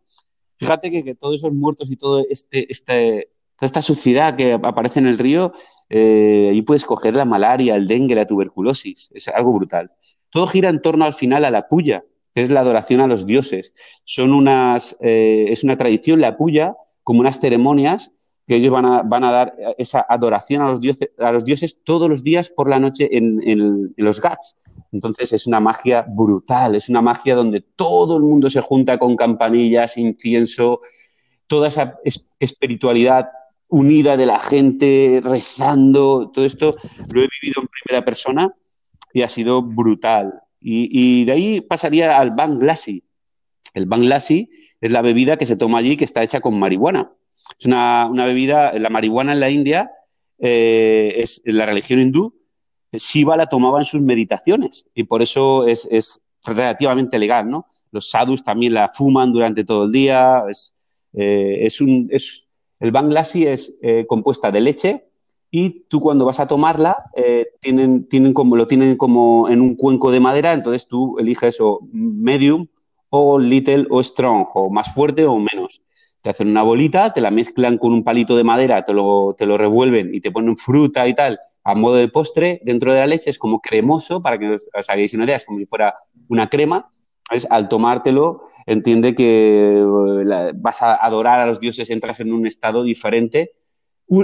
Fíjate 0.58 0.92
que, 0.92 1.04
que 1.04 1.16
todos 1.16 1.36
esos 1.36 1.54
muertos 1.54 1.92
y 1.92 1.98
todo 1.98 2.24
este, 2.30 2.72
este, 2.72 3.30
Toda 3.58 3.66
esta 3.66 3.82
suciedad 3.82 4.36
que 4.36 4.54
aparece 4.54 5.00
en 5.00 5.08
el 5.08 5.18
río, 5.18 5.54
eh, 5.90 6.50
ahí 6.52 6.62
puedes 6.62 6.86
coger 6.86 7.16
la 7.16 7.26
malaria, 7.26 7.76
el 7.76 7.88
dengue, 7.88 8.16
la 8.16 8.26
tuberculosis. 8.26 9.10
Es 9.14 9.28
algo 9.28 9.54
brutal. 9.54 9.92
Todo 10.30 10.48
gira 10.48 10.70
en 10.70 10.82
torno 10.82 11.06
al 11.06 11.14
final 11.14 11.44
a 11.46 11.52
la 11.52 11.68
puya, 11.68 12.04
que 12.36 12.42
es 12.42 12.52
la 12.52 12.60
adoración 12.60 13.02
a 13.02 13.08
los 13.08 13.26
dioses. 13.26 13.74
Son 14.04 14.32
unas, 14.34 14.98
eh, 15.02 15.46
es 15.50 15.64
una 15.64 15.78
tradición, 15.78 16.22
la 16.22 16.38
puya, 16.38 16.76
como 17.04 17.22
unas 17.22 17.40
ceremonias 17.40 18.12
que 18.46 18.56
ellos 18.56 18.72
van 18.72 18.86
a, 18.86 19.02
van 19.02 19.24
a 19.24 19.32
dar 19.32 19.56
esa 19.78 20.06
adoración 20.08 20.62
a 20.62 20.70
los, 20.70 20.80
dioses, 20.80 21.10
a 21.18 21.32
los 21.32 21.44
dioses 21.44 21.84
todos 21.84 22.10
los 22.10 22.24
días 22.24 22.50
por 22.50 22.70
la 22.70 22.80
noche 22.80 23.18
en, 23.18 23.42
en 23.44 23.94
los 23.98 24.22
Gats. 24.22 24.56
Entonces 24.92 25.34
es 25.34 25.48
una 25.48 25.60
magia 25.60 26.06
brutal, 26.08 26.76
es 26.76 26.88
una 26.88 27.02
magia 27.02 27.36
donde 27.36 27.62
todo 27.62 28.18
el 28.18 28.24
mundo 28.24 28.50
se 28.50 28.62
junta 28.62 28.98
con 28.98 29.18
campanillas, 29.18 29.98
incienso, 29.98 30.80
toda 31.48 31.68
esa 31.68 32.00
espiritualidad 32.40 33.30
unida 33.70 34.18
de 34.18 34.26
la 34.26 34.40
gente, 34.40 35.22
rezando, 35.24 36.32
todo 36.34 36.46
esto 36.46 36.76
lo 37.10 37.22
he 37.22 37.28
vivido 37.42 37.62
en 37.62 37.68
primera 37.68 38.06
persona 38.06 38.54
y 39.14 39.22
ha 39.22 39.28
sido 39.28 39.62
brutal. 39.62 40.42
Y, 40.60 41.26
de 41.26 41.32
ahí 41.32 41.62
pasaría 41.62 42.18
al 42.18 42.32
Banglassi. 42.32 43.04
El 43.74 43.86
Banglassi 43.86 44.50
es 44.82 44.92
la 44.92 45.02
bebida 45.02 45.38
que 45.38 45.46
se 45.46 45.56
toma 45.56 45.78
allí 45.78 45.96
que 45.96 46.04
está 46.04 46.24
hecha 46.24 46.42
con 46.42 46.60
marihuana. 46.60 47.12
Es 47.58 47.66
una, 47.66 48.10
bebida, 48.12 48.74
la 48.74 48.90
marihuana 48.90 49.34
en 49.34 49.40
la 49.40 49.50
India 49.50 49.92
eh, 50.40 51.14
es 51.18 51.42
en 51.46 51.58
la 51.58 51.66
religión 51.66 52.02
hindú. 52.02 52.34
Shiva 52.92 53.38
la 53.38 53.48
tomaba 53.48 53.80
en 53.80 53.86
sus 53.86 54.02
meditaciones 54.02 54.86
y 54.94 55.04
por 55.04 55.22
eso 55.22 55.68
es, 55.68 55.88
es 55.92 56.22
relativamente 56.44 57.20
legal, 57.20 57.50
¿no? 57.50 57.68
Los 57.92 58.10
sadhus 58.10 58.44
también 58.44 58.74
la 58.74 58.88
fuman 58.88 59.32
durante 59.32 59.64
todo 59.64 59.86
el 59.86 59.92
día. 59.92 60.44
Es, 60.50 60.74
eh, 61.14 61.60
es 61.62 61.80
un, 61.82 62.08
es, 62.12 62.47
el 62.80 62.92
Banglassi 62.92 63.48
es 63.48 63.78
eh, 63.82 64.06
compuesta 64.08 64.52
de 64.52 64.62
leche 64.62 65.06
y 65.50 65.86
tú 65.88 66.00
cuando 66.00 66.26
vas 66.26 66.40
a 66.40 66.48
tomarla 66.48 67.06
eh, 67.16 67.48
tienen, 67.60 68.08
tienen 68.08 68.34
como, 68.34 68.56
lo 68.56 68.68
tienen 68.68 68.98
como 68.98 69.50
en 69.50 69.62
un 69.62 69.76
cuenco 69.76 70.12
de 70.12 70.20
madera, 70.20 70.54
entonces 70.54 70.88
tú 70.88 71.18
eliges 71.20 71.60
o 71.62 71.80
medium 71.92 72.68
o 73.10 73.40
little 73.40 73.88
o 73.90 74.04
strong, 74.04 74.48
o 74.54 74.70
más 74.70 74.94
fuerte 74.94 75.26
o 75.26 75.38
menos. 75.40 75.82
Te 76.22 76.32
hacen 76.32 76.50
una 76.50 76.64
bolita, 76.64 77.14
te 77.14 77.22
la 77.22 77.32
mezclan 77.32 77.78
con 77.78 77.94
un 77.94 78.04
palito 78.04 78.36
de 78.36 78.44
madera, 78.44 78.84
te 78.84 78.92
lo, 78.92 79.34
te 79.38 79.46
lo 79.46 79.58
revuelven 79.58 80.14
y 80.14 80.20
te 80.20 80.32
ponen 80.32 80.58
fruta 80.58 81.08
y 81.08 81.14
tal 81.14 81.40
a 81.68 81.76
modo 81.76 81.96
de 81.96 82.08
postre 82.08 82.62
dentro 82.64 82.94
de 82.94 83.00
la 83.00 83.08
leche, 83.08 83.30
es 83.30 83.38
como 83.38 83.60
cremoso, 83.60 84.22
para 84.22 84.40
que 84.40 84.52
os, 84.52 84.70
hagáis 84.88 85.14
una 85.14 85.26
idea, 85.26 85.36
es 85.36 85.44
como 85.44 85.60
si 85.60 85.66
fuera 85.66 85.96
una 86.30 86.48
crema. 86.48 86.90
Es, 87.32 87.46
al 87.50 87.68
tomártelo 87.68 88.44
entiende 88.68 89.16
que 89.16 89.80
eh, 89.80 90.52
vas 90.56 90.82
a 90.84 90.96
adorar 90.96 91.40
a 91.40 91.48
los 91.48 91.60
dioses, 91.60 91.90
entras 91.90 92.20
en 92.20 92.34
un 92.34 92.46
estado 92.46 92.84
diferente. 92.84 93.52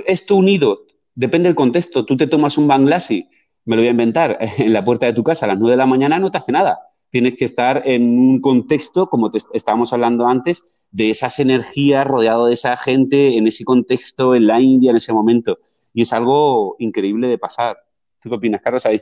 Esto 0.06 0.36
unido, 0.36 0.82
depende 1.16 1.50
del 1.50 1.56
contexto. 1.56 2.06
Tú 2.06 2.16
te 2.16 2.28
tomas 2.28 2.58
un 2.58 2.68
Bangladesh, 2.68 3.28
me 3.66 3.76
lo 3.76 3.82
voy 3.82 3.88
a 3.88 3.92
inventar, 3.92 4.38
en 4.58 4.74
la 4.74 4.84
puerta 4.84 5.06
de 5.06 5.14
tu 5.14 5.24
casa 5.24 5.46
a 5.46 5.50
las 5.50 5.60
9 5.60 5.72
de 5.72 5.78
la 5.78 5.86
mañana, 5.86 6.20
no 6.20 6.30
te 6.30 6.38
hace 6.38 6.52
nada. 6.52 6.80
Tienes 7.10 7.36
que 7.36 7.46
estar 7.46 7.84
en 7.86 8.18
un 8.18 8.42
contexto, 8.42 9.08
como 9.08 9.32
estábamos 9.54 9.94
hablando 9.94 10.28
antes, 10.28 10.70
de 10.92 11.10
esas 11.10 11.40
energías, 11.40 12.06
rodeado 12.06 12.48
de 12.48 12.54
esa 12.54 12.76
gente, 12.76 13.38
en 13.38 13.48
ese 13.48 13.64
contexto, 13.64 14.36
en 14.36 14.48
la 14.48 14.60
India, 14.60 14.92
en 14.92 14.98
ese 14.98 15.14
momento. 15.14 15.60
Y 15.94 16.02
es 16.02 16.12
algo 16.12 16.76
increíble 16.80 17.28
de 17.28 17.38
pasar. 17.38 17.78
¿Tú 18.20 18.30
qué 18.30 18.36
opinas, 18.36 18.62
Carlos? 18.62 18.86
Ahí. 18.86 19.00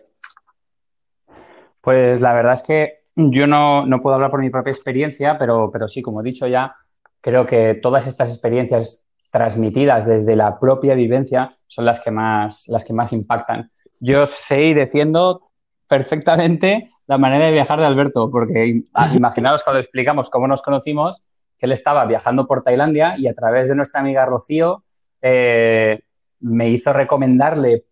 Pues 1.80 2.22
la 2.22 2.34
verdad 2.34 2.54
es 2.54 2.64
que 2.64 3.01
yo 3.16 3.48
no, 3.48 3.86
puedo 4.02 4.16
hablar 4.16 4.32
por 4.32 4.42
mi 4.42 4.50
propia 4.50 4.72
experiencia, 4.72 5.38
pero, 5.38 5.70
pero 5.72 5.88
sí, 5.88 6.02
como 6.02 6.22
he 6.22 6.24
dicho 6.24 6.48
ya, 6.48 6.76
creo 7.20 7.46
que 7.46 7.76
todas 7.76 8.08
estas 8.08 8.32
experiencias 8.32 9.06
transmitidas 9.32 10.06
desde 10.06 10.36
la 10.36 10.60
propia 10.60 10.96
vivencia 10.96 11.58
son 11.68 11.86
las 11.86 12.00
que 12.02 12.12
más, 12.12 12.68
las 12.68 12.86
que 12.86 12.94
más 12.94 13.14
impactan. 13.14 13.72
Yo 14.00 14.26
sé 14.26 14.66
y 14.66 14.74
defiendo 14.74 15.52
perfectamente 15.88 16.90
la 17.08 17.18
manera 17.18 17.46
de 17.46 17.52
viajar 17.52 17.80
de 17.80 17.86
Alberto, 17.86 18.30
porque 18.32 18.82
imaginaos 19.14 19.64
cuando 19.64 19.80
explicamos 19.80 20.30
cómo 20.30 20.48
nos 20.48 20.62
conocimos, 20.62 21.22
que 21.58 21.66
él 21.66 21.74
estaba 21.74 22.06
viajando 22.06 22.48
por 22.48 22.64
Tailandia 22.64 23.18
y 23.18 23.28
a 23.28 23.34
través 23.34 23.70
de 23.70 23.76
nuestra 23.76 24.02
amiga 24.02 24.26
Rocío 24.26 24.84
eh, 25.22 26.00
me 26.40 26.70
hizo 26.70 26.92
recomendarle 26.92 27.86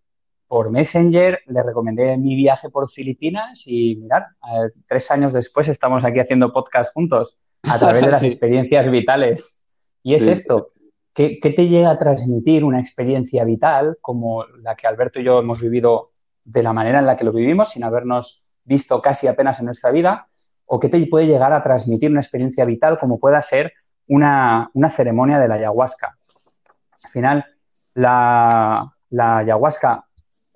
por 0.49 0.71
Messenger, 0.71 1.41
le 1.45 1.63
recomendé 1.63 2.17
mi 2.17 2.35
viaje 2.35 2.71
por 2.71 2.89
Filipinas 2.89 3.61
y 3.67 3.97
mirad, 3.97 4.23
eh, 4.23 4.71
tres 4.87 5.11
años 5.11 5.31
después 5.31 5.67
estamos 5.67 6.03
aquí 6.03 6.19
haciendo 6.19 6.51
podcast 6.51 6.91
juntos 6.91 7.37
a 7.61 7.77
través 7.77 8.03
de 8.03 8.07
las 8.11 8.23
experiencias 8.23 8.89
vitales. 8.89 9.63
Y 10.01 10.15
es 10.15 10.25
esto, 10.25 10.71
¿qué, 11.13 11.37
te 11.39 11.67
llega 11.67 11.91
a 11.91 11.99
transmitir 11.99 12.63
una 12.63 12.79
experiencia 12.79 13.43
vital 13.43 13.99
como 14.01 14.43
la 14.63 14.75
que 14.75 14.87
Alberto 14.87 15.19
y 15.19 15.23
yo 15.23 15.39
hemos 15.39 15.61
vivido 15.61 16.13
de 16.43 16.63
la 16.63 16.73
manera 16.73 16.97
en 16.97 17.05
la 17.05 17.15
que 17.15 17.25
lo 17.25 17.31
vivimos, 17.31 17.69
sin 17.69 17.83
habernos 17.83 18.43
visto 18.63 19.03
casi 19.03 19.27
apenas 19.27 19.59
en 19.59 19.65
nuestra 19.65 19.91
vida? 19.91 20.29
¿O 20.65 20.79
qué 20.79 20.89
te 20.89 21.05
puede 21.05 21.27
llegar 21.27 21.53
a 21.53 21.61
transmitir 21.61 22.09
una 22.09 22.21
experiencia 22.21 22.65
vital 22.65 22.97
como 22.97 23.19
pueda 23.19 23.39
ser 23.43 23.73
una, 24.07 24.71
ceremonia 24.89 25.37
de 25.37 25.47
la 25.47 25.55
ayahuasca? 25.55 26.17
Al 27.03 27.11
final, 27.11 27.45
la, 27.93 28.95
la 29.11 29.37
ayahuasca 29.37 30.08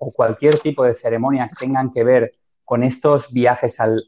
o 0.04 0.12
cualquier 0.12 0.58
tipo 0.58 0.84
de 0.84 0.94
ceremonia 0.94 1.48
que 1.48 1.56
tengan 1.56 1.90
que 1.90 2.04
ver 2.04 2.32
con 2.64 2.82
estos 2.82 3.32
viajes 3.32 3.80
al, 3.80 4.06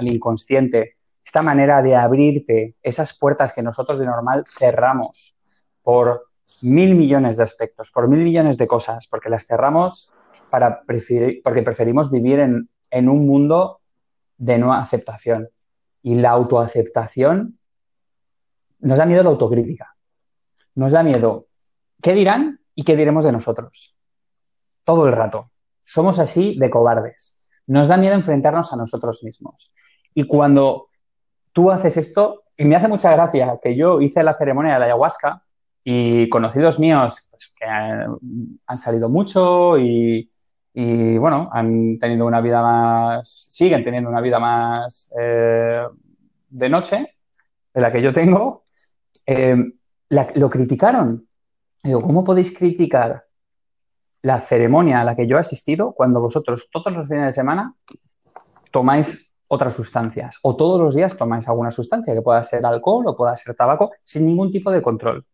inconsciente, 0.00 0.96
esta 1.24 1.42
manera 1.42 1.82
de 1.82 1.96
abrirte 1.96 2.76
esas 2.82 3.16
puertas 3.16 3.52
que 3.52 3.62
nosotros 3.62 3.98
de 3.98 4.06
normal 4.06 4.44
cerramos 4.46 5.36
por 5.82 6.28
mil 6.62 6.94
millones 6.94 7.36
de 7.36 7.42
aspectos, 7.42 7.90
por 7.90 8.08
mil 8.08 8.20
millones 8.20 8.58
de 8.58 8.66
cosas, 8.66 9.06
porque 9.08 9.28
las 9.28 9.46
cerramos 9.46 10.10
para 10.50 10.82
porque 11.44 11.62
preferimos 11.62 12.10
vivir 12.10 12.40
en, 12.40 12.68
en 12.90 13.08
un 13.08 13.26
mundo 13.26 13.80
de 14.38 14.58
no 14.58 14.72
aceptación. 14.72 15.48
Y 16.02 16.14
la 16.14 16.30
autoaceptación 16.30 17.58
nos 18.78 18.98
da 18.98 19.04
miedo 19.04 19.22
la 19.24 19.30
autocrítica. 19.30 19.96
Nos 20.74 20.92
da 20.92 21.02
miedo 21.02 21.48
qué 22.00 22.12
dirán 22.12 22.60
y 22.74 22.84
qué 22.84 22.96
diremos 22.96 23.24
de 23.24 23.32
nosotros 23.32 23.97
todo 24.88 25.06
el 25.06 25.12
rato. 25.12 25.50
Somos 25.84 26.18
así 26.18 26.56
de 26.58 26.70
cobardes. 26.70 27.38
Nos 27.66 27.88
da 27.88 27.98
miedo 27.98 28.14
enfrentarnos 28.14 28.72
a 28.72 28.76
nosotros 28.76 29.22
mismos. 29.22 29.70
Y 30.14 30.24
cuando 30.24 30.88
tú 31.52 31.70
haces 31.70 31.98
esto, 31.98 32.44
y 32.56 32.64
me 32.64 32.74
hace 32.74 32.88
mucha 32.88 33.12
gracia 33.12 33.58
que 33.62 33.76
yo 33.76 34.00
hice 34.00 34.22
la 34.22 34.34
ceremonia 34.34 34.72
de 34.72 34.78
la 34.78 34.86
ayahuasca 34.86 35.42
y 35.84 36.30
conocidos 36.30 36.78
míos 36.78 37.28
pues, 37.30 37.52
que 37.58 37.66
han, 37.66 38.78
salido 38.78 39.10
mucho 39.10 39.76
y, 39.78 40.30
bueno, 40.72 41.50
han 41.52 41.98
tenido 41.98 42.24
una 42.24 42.40
vida 42.40 42.62
más, 42.62 43.28
siguen 43.50 43.84
teniendo 43.84 44.08
una 44.08 44.22
vida 44.22 44.38
más 44.38 45.12
eh, 45.20 45.82
de 46.48 46.68
noche 46.70 47.14
de 47.74 47.80
la 47.82 47.92
que 47.92 48.00
yo 48.00 48.10
tengo, 48.10 48.64
eh, 49.26 49.54
lo 50.08 50.48
criticaron. 50.48 51.28
Digo, 51.84 52.00
¿cómo 52.00 52.24
podéis 52.24 52.56
criticar 52.56 53.27
la 54.22 54.40
ceremonia 54.40 55.00
a 55.00 55.04
la 55.04 55.14
que 55.14 55.26
yo 55.26 55.36
he 55.36 55.40
asistido 55.40 55.92
cuando 55.92 56.20
vosotros 56.20 56.68
todos 56.72 56.92
los 56.96 57.08
fines 57.08 57.26
de 57.26 57.32
semana 57.32 57.74
tomáis 58.70 59.32
otras 59.46 59.74
sustancias 59.74 60.38
o 60.42 60.56
todos 60.56 60.80
los 60.80 60.94
días 60.94 61.16
tomáis 61.16 61.48
alguna 61.48 61.70
sustancia 61.70 62.14
que 62.14 62.22
pueda 62.22 62.42
ser 62.44 62.64
alcohol 62.66 63.04
o 63.06 63.16
pueda 63.16 63.34
ser 63.36 63.54
tabaco 63.54 63.92
sin 64.02 64.26
ningún 64.26 64.50
tipo 64.50 64.70
de 64.70 64.82
control. 64.82 65.24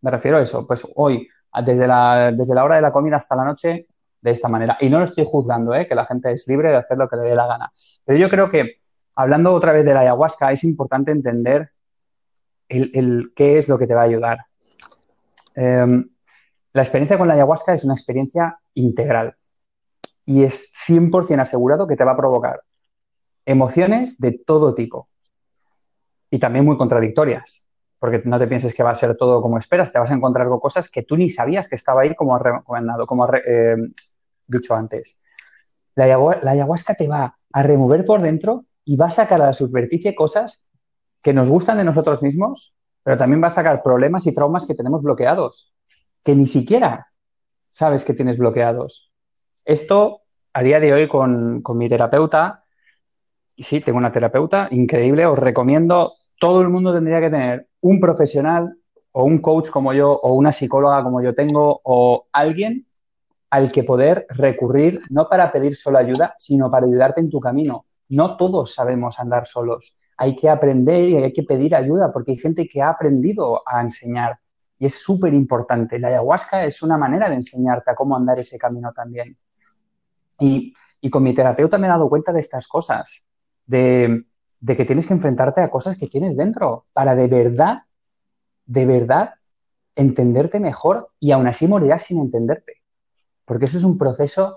Me 0.00 0.10
refiero 0.10 0.38
a 0.38 0.42
eso, 0.42 0.66
pues 0.66 0.86
hoy, 0.96 1.28
desde 1.64 1.86
la, 1.86 2.32
desde 2.32 2.54
la 2.54 2.64
hora 2.64 2.76
de 2.76 2.82
la 2.82 2.92
comida 2.92 3.16
hasta 3.16 3.36
la 3.36 3.44
noche, 3.44 3.86
de 4.26 4.32
esta 4.32 4.48
manera. 4.48 4.76
Y 4.80 4.90
no 4.90 4.98
lo 4.98 5.04
estoy 5.04 5.24
juzgando, 5.24 5.72
¿eh? 5.72 5.86
que 5.86 5.94
la 5.94 6.04
gente 6.04 6.32
es 6.32 6.48
libre 6.48 6.70
de 6.70 6.76
hacer 6.76 6.98
lo 6.98 7.08
que 7.08 7.16
le 7.16 7.22
dé 7.22 7.36
la 7.36 7.46
gana. 7.46 7.70
Pero 8.04 8.18
yo 8.18 8.28
creo 8.28 8.50
que, 8.50 8.74
hablando 9.14 9.54
otra 9.54 9.72
vez 9.72 9.84
de 9.84 9.94
la 9.94 10.00
ayahuasca, 10.00 10.50
es 10.50 10.64
importante 10.64 11.12
entender 11.12 11.70
el, 12.68 13.32
qué 13.36 13.56
es 13.56 13.68
lo 13.68 13.78
que 13.78 13.86
te 13.86 13.94
va 13.94 14.00
a 14.00 14.04
ayudar. 14.04 14.38
Em, 15.54 16.10
la 16.76 16.82
experiencia 16.82 17.16
con 17.16 17.26
la 17.26 17.32
ayahuasca 17.32 17.72
es 17.72 17.84
una 17.84 17.94
experiencia 17.94 18.58
integral 18.74 19.34
y 20.26 20.42
es 20.42 20.70
100% 20.86 21.40
asegurado 21.40 21.86
que 21.86 21.96
te 21.96 22.04
va 22.04 22.12
a 22.12 22.16
provocar 22.18 22.60
emociones 23.46 24.18
de 24.18 24.32
todo 24.32 24.74
tipo 24.74 25.08
y 26.30 26.38
también 26.38 26.66
muy 26.66 26.76
contradictorias, 26.76 27.66
porque 27.98 28.20
no 28.26 28.38
te 28.38 28.46
pienses 28.46 28.74
que 28.74 28.82
va 28.82 28.90
a 28.90 28.94
ser 28.94 29.16
todo 29.16 29.40
como 29.40 29.56
esperas, 29.56 29.90
te 29.90 29.98
vas 29.98 30.10
a 30.10 30.14
encontrar 30.14 30.48
con 30.48 30.60
cosas 30.60 30.90
que 30.90 31.02
tú 31.02 31.16
ni 31.16 31.30
sabías 31.30 31.66
que 31.66 31.76
estaba 31.76 32.02
ahí 32.02 32.14
como 32.14 32.38
recomendado, 32.38 33.06
como 33.06 33.26
eh, 33.34 33.76
dicho 34.46 34.74
antes. 34.74 35.18
La, 35.94 36.04
ayahuasca 36.04 36.92
te 36.92 37.08
va 37.08 37.38
a 37.54 37.62
remover 37.62 38.04
por 38.04 38.20
dentro 38.20 38.66
y 38.84 38.96
va 38.96 39.06
a 39.06 39.12
sacar 39.12 39.40
a 39.40 39.46
la 39.46 39.54
superficie 39.54 40.14
cosas 40.14 40.62
que 41.22 41.32
nos 41.32 41.48
gustan 41.48 41.78
de 41.78 41.84
nosotros 41.84 42.22
mismos, 42.22 42.76
pero 43.02 43.16
también 43.16 43.42
va 43.42 43.46
a 43.46 43.50
sacar 43.50 43.82
problemas 43.82 44.26
y 44.26 44.34
traumas 44.34 44.66
que 44.66 44.74
tenemos 44.74 45.02
bloqueados 45.02 45.72
que 46.26 46.34
ni 46.34 46.46
siquiera 46.46 47.12
sabes 47.70 48.02
que 48.02 48.12
tienes 48.12 48.36
bloqueados. 48.36 49.12
Esto, 49.64 50.22
a 50.52 50.62
día 50.64 50.80
de 50.80 50.92
hoy, 50.92 51.06
con, 51.06 51.62
mi 51.76 51.88
terapeuta, 51.88 52.64
y 53.54 53.62
sí, 53.62 53.80
tengo 53.80 53.98
una 53.98 54.10
terapeuta 54.10 54.66
increíble, 54.72 55.24
os 55.24 55.38
recomiendo, 55.38 56.14
todo 56.40 56.62
el 56.62 56.68
mundo 56.68 56.92
tendría 56.92 57.20
que 57.20 57.30
tener 57.30 57.68
un 57.80 58.00
profesional 58.00 58.76
o 59.12 59.22
un 59.22 59.38
coach 59.38 59.70
como 59.70 59.92
yo 59.92 60.10
o 60.20 60.34
una 60.34 60.52
psicóloga 60.52 61.04
como 61.04 61.22
yo 61.22 61.32
tengo 61.32 61.80
o 61.84 62.26
alguien 62.32 62.88
al 63.48 63.70
que 63.70 63.84
poder 63.84 64.26
recurrir, 64.28 64.98
no 65.10 65.28
para 65.28 65.52
pedir 65.52 65.76
solo 65.76 65.98
ayuda, 65.98 66.34
sino 66.38 66.72
para 66.72 66.86
ayudarte 66.86 67.20
en 67.20 67.30
tu 67.30 67.38
camino. 67.38 67.86
No 68.08 68.36
todos 68.36 68.74
sabemos 68.74 69.20
andar 69.20 69.46
solos. 69.46 69.96
Hay 70.16 70.34
que 70.34 70.50
aprender 70.50 71.08
y 71.08 71.16
hay 71.18 71.32
que 71.32 71.44
pedir 71.44 71.76
ayuda 71.76 72.12
porque 72.12 72.32
hay 72.32 72.38
gente 72.38 72.66
que 72.66 72.82
ha 72.82 72.88
aprendido 72.88 73.62
a 73.64 73.80
enseñar 73.80 74.40
y 74.78 74.86
es 74.86 74.94
súper 75.02 75.34
importante. 75.34 75.98
La 75.98 76.08
ayahuasca 76.08 76.64
es 76.64 76.82
una 76.82 76.98
manera 76.98 77.28
de 77.28 77.36
enseñarte 77.36 77.90
a 77.90 77.94
cómo 77.94 78.16
andar 78.16 78.38
ese 78.38 78.58
camino 78.58 78.92
también. 78.92 79.36
Y, 80.38 80.74
con 81.10 81.22
mi 81.22 81.32
terapeuta 81.32 81.78
me 81.78 81.86
he 81.86 81.90
dado 81.90 82.08
cuenta 82.08 82.32
de 82.32 82.40
estas 82.40 82.66
cosas, 82.66 83.24
de, 83.64 84.24
que 84.66 84.84
tienes 84.84 85.06
que 85.06 85.14
enfrentarte 85.14 85.60
a 85.60 85.70
cosas 85.70 85.96
que 85.96 86.08
tienes 86.08 86.36
dentro 86.36 86.86
para 86.92 87.14
de 87.14 87.28
verdad, 87.28 87.82
de 88.66 88.86
verdad, 88.86 89.34
entenderte 89.94 90.58
mejor 90.58 91.10
y 91.20 91.30
aún 91.30 91.46
así 91.46 91.68
morirás 91.68 92.04
sin 92.04 92.18
entenderte. 92.18 92.82
Porque 93.44 93.66
eso 93.66 93.78
es 93.78 93.84
un 93.84 93.98
proceso 93.98 94.56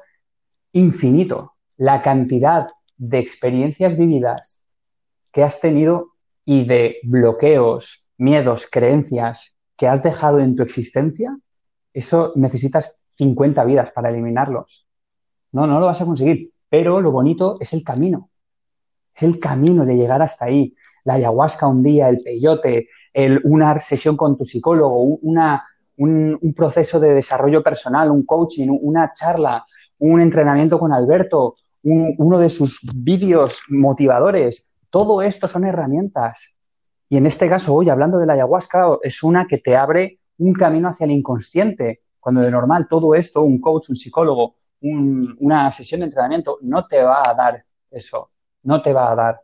infinito. 0.71 1.53
La 1.77 2.01
cantidad 2.01 2.69
de 2.97 3.19
experiencias 3.19 3.95
vividas 3.95 4.65
que 5.31 5.43
has 5.43 5.61
tenido 5.61 6.13
y 6.43 6.65
de 6.65 6.97
bloqueos, 7.03 8.07
miedos, 8.17 8.67
creencias 8.69 9.58
que 9.79 9.87
has 9.87 10.03
dejado 10.03 10.39
en 10.39 10.57
tu 10.57 10.61
existencia, 10.61 11.39
eso 11.93 12.33
necesitas 12.35 13.01
50 13.11 13.63
vidas 13.63 13.91
para 13.91 14.09
eliminarlos. 14.09 14.85
No, 15.53 15.65
no 15.65 15.79
lo 15.79 15.85
vas 15.85 16.01
a 16.01 16.05
conseguir, 16.05 16.51
pero 16.67 16.99
lo 16.99 17.11
bonito 17.11 17.55
es 17.61 17.71
el 17.71 17.81
camino. 17.85 18.29
Es 19.15 19.23
el 19.23 19.39
camino 19.39 19.85
de 19.85 19.95
llegar 19.95 20.21
hasta 20.21 20.45
ahí. 20.45 20.75
La 21.05 21.13
ayahuasca 21.13 21.65
un 21.65 21.81
día, 21.81 22.09
el 22.09 22.21
peyote, 22.21 22.89
el, 23.13 23.39
una 23.45 23.79
sesión 23.79 24.17
con 24.17 24.37
tu 24.37 24.43
psicólogo, 24.43 25.01
un, 25.01 26.53
proceso 26.53 26.99
de 26.99 27.13
desarrollo 27.13 27.63
personal, 27.63 28.11
un 28.11 28.25
coaching, 28.25 28.67
una 28.81 29.13
charla, 29.13 29.65
un 29.99 30.19
entrenamiento 30.19 30.77
con 30.77 30.91
Alberto, 30.91 31.55
uno 31.83 32.37
de 32.37 32.49
sus 32.49 32.81
vídeos 32.93 33.61
motivadores. 33.69 34.69
Todo 34.89 35.21
esto 35.21 35.47
son 35.47 35.63
herramientas 35.63 36.58
y 37.09 37.17
en 37.17 37.25
este 37.25 37.49
caso, 37.49 37.73
hoy 37.73 37.89
hablando 37.89 38.19
de 38.19 38.27
la 38.27 38.33
ayahuasca, 38.33 38.99
es 39.01 39.23
una 39.23 39.47
que 39.47 39.57
te 39.57 39.75
abre 39.75 40.19
un 40.37 40.53
camino 40.53 40.89
hacia 40.89 41.05
el 41.05 41.11
inconsciente, 41.11 42.03
cuando 42.19 42.41
de 42.41 42.51
normal 42.51 42.87
todo 42.87 43.15
esto, 43.15 43.41
un 43.41 43.59
coach, 43.59 43.89
un 43.89 43.95
psicólogo, 43.95 44.57
una 44.81 45.71
sesión 45.71 46.01
de 46.01 46.05
entrenamiento, 46.05 46.59
no 46.61 46.85
te 46.85 47.01
va 47.01 47.27
a 47.27 47.33
dar 47.33 47.65
eso, 47.89 48.31
no 48.63 48.81
te 48.81 48.93
va 48.93 49.11
a 49.11 49.15
dar, 49.15 49.41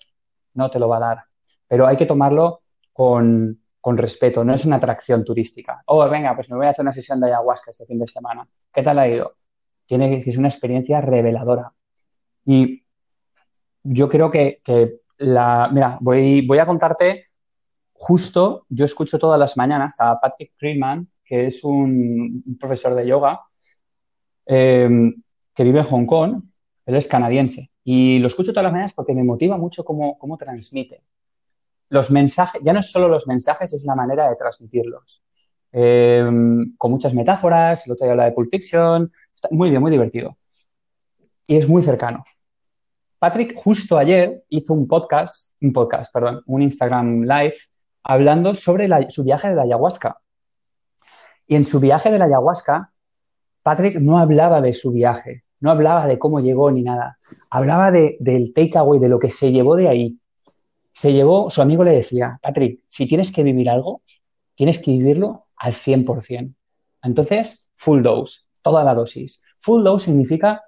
no 0.54 0.69
te 0.69 0.78
lo 0.78 0.88
va 0.88 0.97
a 0.97 0.99
dar. 0.99 1.23
Pero 1.67 1.88
hay 1.88 1.97
que 1.97 2.06
tomarlo 2.06 2.62
con, 2.93 3.60
respeto, 3.84 4.43
no 4.43 4.54
es 4.54 4.63
una 4.65 4.75
atracción 4.75 5.23
turística. 5.25 5.82
Oh, 5.88 6.08
venga, 6.08 6.36
pues 6.36 6.49
me 6.49 6.58
voy 6.58 6.67
a 6.67 6.69
hacer 6.69 6.84
una 6.84 6.93
sesión 6.93 7.19
de 7.19 7.28
ayahuasca 7.28 7.71
este 7.71 7.86
fin 7.86 7.97
de 7.97 8.08
semana. 8.08 8.47
¿Qué 8.71 8.84
tal 8.84 8.99
ha 8.99 9.08
ido? 9.08 9.36
Tiene 9.88 10.23
que 10.23 10.32
ser 10.32 10.39
una 10.39 10.49
experiencia 10.49 11.01
reveladora. 11.01 11.73
Y 12.45 12.84
yo 13.82 14.08
creo 14.08 14.30
que, 14.30 14.62
la. 15.17 15.69
Mira, 15.71 15.97
voy, 16.01 16.45
voy 16.45 16.60
a 16.60 16.65
contarte 16.65 17.25
justo 17.97 18.65
yo 18.69 18.86
escucho 18.86 19.17
todas 19.17 19.39
las 19.39 19.58
mañanas 19.58 19.95
a 19.99 20.19
Patrick 20.19 20.51
Freeman, 20.58 21.08
que 21.23 21.47
es 21.47 21.63
un, 21.63 22.43
profesor 22.60 22.93
de 22.93 23.08
yoga 23.08 23.41
em, 24.45 25.15
que 25.53 25.63
vive 25.63 25.79
en 25.79 25.86
Hong 25.86 26.05
Kong, 26.05 26.43
él 26.86 26.95
es 26.95 27.08
canadiense, 27.08 27.71
y 27.84 28.19
lo 28.19 28.27
escucho 28.27 28.51
todas 28.51 28.65
las 28.65 28.73
mañanas 28.73 28.93
porque 28.93 29.13
me 29.13 29.23
motiva 29.23 29.58
mucho 29.58 29.84
cómo, 29.84 30.17
cómo 30.19 30.38
transmite. 30.38 31.01
Los 31.89 32.12
mensajes, 32.12 32.62
ya 32.63 32.73
no 32.73 32.79
es 32.79 32.91
solo 32.91 33.08
los 33.08 33.27
mensajes, 33.27 33.73
es 33.73 33.86
la 33.86 33.95
manera 33.95 34.29
de 34.29 34.36
transmitirlos. 34.36 35.23
Em, 35.71 36.75
con 36.77 36.91
muchas 36.91 37.13
metáforas, 37.13 37.86
el 37.86 37.93
otro 37.93 38.05
día 38.05 38.12
habla 38.12 38.25
de 38.25 38.31
Pulp 38.34 38.49
Fiction, 38.49 39.12
está 39.34 39.49
muy 39.51 39.69
bien, 39.69 39.81
muy 39.81 39.91
divertido. 39.91 40.38
Y 41.47 41.58
es 41.58 41.67
muy 41.67 41.81
cercano. 41.84 42.23
Patrick 43.19 43.55
justo 43.55 43.97
ayer 43.97 44.43
hizo 44.49 44.73
un 44.73 44.88
podcast, 44.88 45.55
un 45.62 45.73
podcast, 45.73 46.13
perdón, 46.13 46.43
un 46.45 46.62
Instagram 46.62 47.23
Live 47.23 47.55
hablando 48.06 48.54
sobre 48.54 48.88
su 49.10 49.24
viaje 49.24 49.50
de 49.50 49.56
la 49.56 49.63
ayahuasca. 49.63 50.22
Y 51.48 51.56
en 51.56 51.63
su 51.63 51.80
viaje 51.80 52.12
de 52.12 52.20
la 52.20 52.26
ayahuasca, 52.26 52.94
Patrick 53.63 53.98
no 54.00 54.20
hablaba 54.20 54.62
de 54.62 54.74
su 54.74 54.91
viaje, 54.91 55.44
no 55.60 55.72
hablaba 55.72 56.06
de 56.06 56.20
cómo 56.20 56.39
llegó 56.39 56.70
ni 56.70 56.84
nada. 56.84 57.18
Hablaba 57.50 57.91
de, 57.91 58.18
del 58.20 58.54
takeaway, 58.54 59.00
de 59.00 59.10
lo 59.10 59.18
que 59.18 59.32
se 59.32 59.52
llevó 59.52 59.76
de 59.76 59.89
ahí. 59.89 60.20
Se 60.94 61.13
llevó, 61.13 61.50
su 61.50 61.63
amigo 61.63 61.84
le 61.84 61.91
decía, 61.91 62.39
Patrick, 62.44 62.84
si 62.88 63.08
tienes 63.08 63.32
que 63.32 63.41
vivir 63.41 63.70
algo, 63.72 64.04
tienes 64.54 64.78
que 64.80 64.91
vivirlo 64.91 65.48
al 65.56 65.74
100%. 65.74 66.54
Entonces, 67.02 67.72
full 67.74 68.04
dose, 68.04 68.41
toda 68.62 68.84
la 68.84 68.94
dosis. 68.94 69.41
Full 69.58 69.84
dose 69.84 70.06
significa 70.06 70.63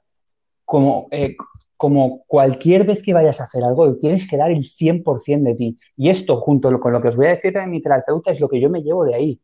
como, 0.66 1.08
eh, 1.12 1.36
como 1.78 2.24
cualquier 2.26 2.86
vez 2.86 3.04
que 3.04 3.14
vayas 3.14 3.40
a 3.40 3.46
hacer 3.46 3.64
algo, 3.64 3.96
tienes 3.98 4.28
que 4.28 4.36
dar 4.36 4.52
el 4.52 4.66
100% 4.66 5.44
de 5.44 5.56
ti. 5.56 5.80
Y 5.96 6.10
esto, 6.10 6.42
junto 6.42 6.78
con 6.80 6.92
lo 6.92 7.02
que 7.02 7.10
os 7.10 7.16
voy 7.16 7.28
a 7.28 7.30
decir 7.30 7.54
de 7.54 7.66
mi 7.68 7.82
terapeuta, 7.82 8.32
es 8.32 8.40
lo 8.40 8.50
que 8.50 8.60
yo 8.60 8.70
me 8.70 8.82
llevo 8.82 9.06
de 9.06 9.16
ahí. 9.16 9.42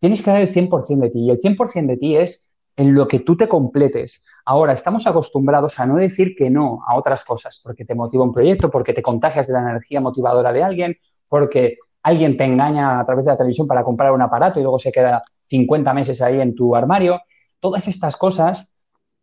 Tienes 0.00 0.20
que 0.22 0.30
dar 0.30 0.42
el 0.42 0.52
100% 0.52 0.98
de 0.98 1.10
ti. 1.10 1.20
Y 1.20 1.30
el 1.30 1.40
100% 1.40 1.86
de 1.86 1.96
ti 1.96 2.16
es 2.16 2.52
en 2.76 2.94
lo 2.94 3.06
que 3.08 3.20
tú 3.20 3.36
te 3.36 3.48
completes. 3.48 4.24
Ahora, 4.44 4.72
estamos 4.72 5.06
acostumbrados 5.06 5.78
a 5.78 5.86
no 5.86 5.96
decir 5.96 6.34
que 6.36 6.50
no 6.50 6.80
a 6.86 6.96
otras 6.96 7.24
cosas, 7.24 7.60
porque 7.62 7.84
te 7.84 7.94
motiva 7.94 8.24
un 8.24 8.32
proyecto, 8.32 8.70
porque 8.70 8.92
te 8.92 9.02
contagias 9.02 9.46
de 9.46 9.52
la 9.52 9.60
energía 9.60 10.00
motivadora 10.00 10.52
de 10.52 10.62
alguien, 10.62 10.96
porque 11.28 11.78
alguien 12.02 12.36
te 12.36 12.44
engaña 12.44 13.00
a 13.00 13.06
través 13.06 13.24
de 13.24 13.32
la 13.32 13.36
televisión 13.36 13.66
para 13.66 13.84
comprar 13.84 14.12
un 14.12 14.22
aparato 14.22 14.58
y 14.58 14.62
luego 14.62 14.78
se 14.78 14.92
queda 14.92 15.22
50 15.46 15.92
meses 15.94 16.22
ahí 16.22 16.40
en 16.40 16.54
tu 16.54 16.74
armario. 16.74 17.20
Todas 17.60 17.88
estas 17.88 18.16
cosas 18.16 18.74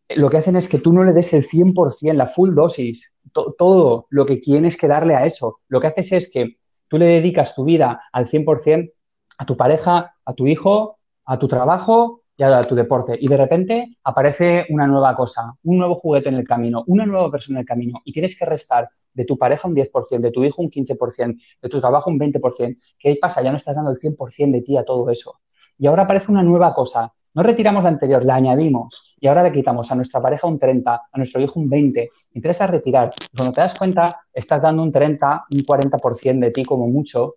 lo 0.09 0.29
que 0.29 0.37
hacen 0.37 0.55
es 0.55 0.67
que 0.67 0.79
tú 0.79 0.93
no 0.93 1.03
le 1.03 1.13
des 1.13 1.33
el 1.33 1.45
100%, 1.45 2.13
la 2.13 2.27
full 2.27 2.53
dosis, 2.53 3.15
todo 3.57 4.07
lo 4.09 4.25
que 4.25 4.37
tienes 4.37 4.77
que 4.77 4.87
darle 4.87 5.15
a 5.15 5.25
eso. 5.25 5.59
Lo 5.67 5.79
que 5.79 5.87
haces 5.87 6.11
es 6.11 6.31
que 6.31 6.57
tú 6.87 6.97
le 6.97 7.05
dedicas 7.05 7.55
tu 7.55 7.63
vida 7.63 8.01
al 8.11 8.27
100% 8.27 8.91
a 9.37 9.45
tu 9.45 9.57
pareja, 9.57 10.15
a 10.23 10.33
tu 10.33 10.47
hijo, 10.47 10.99
a 11.25 11.39
tu 11.39 11.47
trabajo 11.47 12.21
y 12.37 12.43
a 12.43 12.61
tu 12.61 12.75
deporte. 12.75 13.17
Y 13.19 13.27
de 13.27 13.37
repente 13.37 13.97
aparece 14.03 14.65
una 14.69 14.87
nueva 14.87 15.13
cosa, 15.15 15.53
un 15.63 15.77
nuevo 15.77 15.95
juguete 15.95 16.29
en 16.29 16.35
el 16.35 16.47
camino, 16.47 16.83
una 16.87 17.05
nueva 17.05 17.31
persona 17.31 17.59
en 17.59 17.61
el 17.61 17.67
camino 17.67 18.01
y 18.05 18.13
tienes 18.13 18.37
que 18.37 18.45
restar 18.45 18.89
de 19.13 19.25
tu 19.25 19.37
pareja 19.37 19.67
un 19.67 19.75
10%, 19.75 20.19
de 20.19 20.31
tu 20.31 20.43
hijo 20.43 20.61
un 20.61 20.69
15%, 20.69 21.41
de 21.61 21.69
tu 21.69 21.79
trabajo 21.79 22.09
un 22.09 22.19
20%. 22.19 22.77
¿Qué 22.99 23.17
pasa? 23.19 23.41
Ya 23.41 23.51
no 23.51 23.57
estás 23.57 23.75
dando 23.75 23.91
el 23.91 23.97
100% 23.97 24.51
de 24.51 24.61
ti 24.61 24.77
a 24.77 24.83
todo 24.83 25.09
eso. 25.09 25.39
Y 25.77 25.87
ahora 25.87 26.03
aparece 26.03 26.31
una 26.31 26.43
nueva 26.43 26.73
cosa 26.73 27.13
no 27.35 27.43
retiramos 27.43 27.83
la 27.83 27.89
anterior, 27.89 28.23
la 28.23 28.35
añadimos 28.35 29.15
y 29.19 29.27
ahora 29.27 29.43
le 29.43 29.51
quitamos 29.51 29.91
a 29.91 29.95
nuestra 29.95 30.21
pareja 30.21 30.47
un 30.47 30.57
30, 30.57 30.93
a 31.11 31.17
nuestro 31.17 31.41
hijo 31.41 31.59
un 31.59 31.69
20. 31.69 32.09
Interesa 32.33 32.65
retirar. 32.65 33.11
cuando 33.35 33.51
te 33.51 33.59
das 33.59 33.77
cuenta, 33.77 34.21
estás 34.33 34.61
dando 34.61 34.81
un 34.81 34.91
30, 34.91 35.45
un 35.51 35.59
40% 35.59 36.39
de 36.39 36.51
ti 36.51 36.63
como 36.63 36.87
mucho 36.87 37.35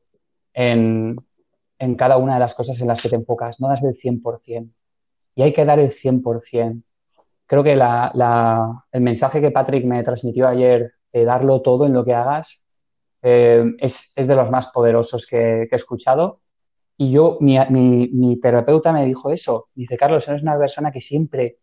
en, 0.54 1.16
cada 1.96 2.16
una 2.16 2.34
de 2.34 2.40
las 2.40 2.54
cosas 2.54 2.80
en 2.80 2.86
las 2.86 3.02
que 3.02 3.08
te 3.08 3.16
enfocas. 3.16 3.60
No 3.60 3.68
das 3.68 3.82
el 3.82 3.94
100%. 3.94 4.70
Y 5.34 5.42
hay 5.42 5.52
que 5.52 5.64
dar 5.64 5.80
el 5.80 5.90
100%. 5.90 6.82
Creo 7.46 7.64
que 7.64 7.72
el 7.72 9.00
mensaje 9.00 9.40
que 9.40 9.50
Patrick 9.50 9.84
me 9.84 10.02
transmitió 10.04 10.46
ayer 10.46 10.92
de 11.12 11.24
darlo 11.24 11.60
todo 11.60 11.86
en 11.86 11.92
lo 11.92 12.04
que 12.04 12.14
hagas 12.14 12.64
eh, 13.22 13.64
es, 13.78 14.12
de 14.14 14.34
los 14.36 14.48
más 14.48 14.68
poderosos 14.68 15.26
que 15.26 15.62
he 15.62 15.76
escuchado 15.76 16.40
y 17.00 17.12
yo, 17.12 17.38
mi, 17.40 17.56
mi, 18.12 18.40
terapeuta 18.40 18.92
me 18.92 19.06
dijo 19.06 19.30
eso. 19.30 19.68
Dice, 19.72 19.96
Carlos, 19.96 20.26
eres 20.26 20.42
una 20.42 20.58
persona 20.58 20.90
que 20.90 21.00
siempre 21.00 21.58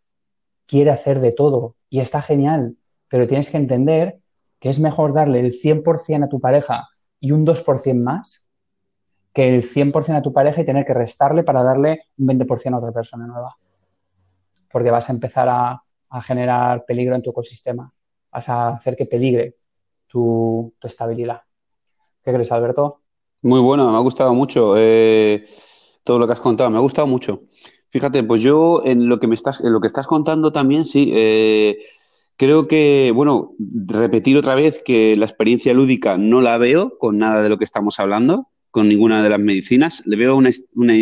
quiere 0.66 0.92
hacer 0.92 1.20
de 1.20 1.34
todo 1.34 1.76
y 1.90 2.00
está 2.00 2.22
genial, 2.22 2.78
pero 3.10 3.28
tienes 3.28 3.50
que 3.50 3.58
entender 3.58 4.20
que 4.60 4.70
es 4.70 4.80
mejor 4.80 5.14
darle 5.14 5.42
el 5.42 5.52
100% 5.52 6.24
a 6.24 6.30
tu 6.30 6.40
pareja 6.40 6.88
y 7.20 7.34
un 7.34 7.46
2% 7.46 8.02
más 8.02 8.50
que 9.34 9.54
el 9.54 9.64
100% 9.64 10.16
a 10.16 10.22
tu 10.22 10.32
pareja 10.32 10.62
y 10.62 10.66
tener 10.66 10.86
que 10.86 10.94
restarle 10.94 11.44
para 11.44 11.64
darle 11.64 12.04
un 12.18 12.28
20% 12.28 12.74
a 12.74 12.78
otra 12.78 12.94
persona 12.94 13.28
nueva. 13.28 13.58
Porque 14.72 14.90
vas 14.90 15.10
a 15.10 15.14
empezar 15.14 15.50
a, 15.50 15.84
a, 16.10 16.22
generar 16.22 16.86
peligro 16.86 17.14
en 17.14 17.22
tu 17.22 17.32
ecosistema. 17.32 17.94
Vas 18.32 18.48
a 18.48 18.70
hacer 18.70 18.96
que 18.96 19.06
peligre 19.06 19.58
tu, 20.08 20.74
tu 20.80 20.88
estabilidad. 20.88 21.42
¿Qué 22.24 22.32
crees, 22.32 22.54
Alberto? 22.54 23.02
Muy 23.46 23.60
bueno, 23.60 23.92
me 23.92 23.96
ha 23.96 24.00
gustado 24.00 24.34
mucho 24.34 24.74
eh, 24.76 25.46
todo 26.04 26.18
lo 26.18 26.26
que 26.26 26.34
has 26.34 26.40
contado, 26.40 26.72
me 26.72 26.78
ha 26.78 26.82
gustado 26.82 27.06
mucho. 27.06 27.44
Fíjate, 27.92 28.24
pues 28.24 28.42
yo 28.42 28.82
en 28.84 29.08
lo 29.08 29.20
que 29.20 29.28
me 29.28 29.36
estás, 29.36 29.60
en 29.60 29.72
lo 29.72 29.80
que 29.80 29.86
estás 29.86 30.08
contando 30.08 30.52
también, 30.52 30.84
sí, 30.84 31.12
eh, 31.14 31.78
creo 32.38 32.68
que, 32.68 33.12
bueno, 33.14 33.52
repetir 33.60 34.36
otra 34.36 34.56
vez 34.56 34.82
que 34.84 35.16
la 35.16 35.28
experiencia 35.28 35.76
lúdica 35.76 36.18
no 36.18 36.42
la 36.42 36.58
veo 36.58 36.98
con 36.98 37.20
nada 37.20 37.44
de 37.44 37.50
lo 37.50 37.60
que 37.60 37.66
estamos 37.66 38.00
hablando, 38.00 38.48
con 38.72 38.90
ninguna 38.90 39.22
de 39.22 39.30
las 39.30 39.40
medicinas, 39.40 40.02
le 40.08 40.16
veo 40.16 40.36
una, 40.36 40.50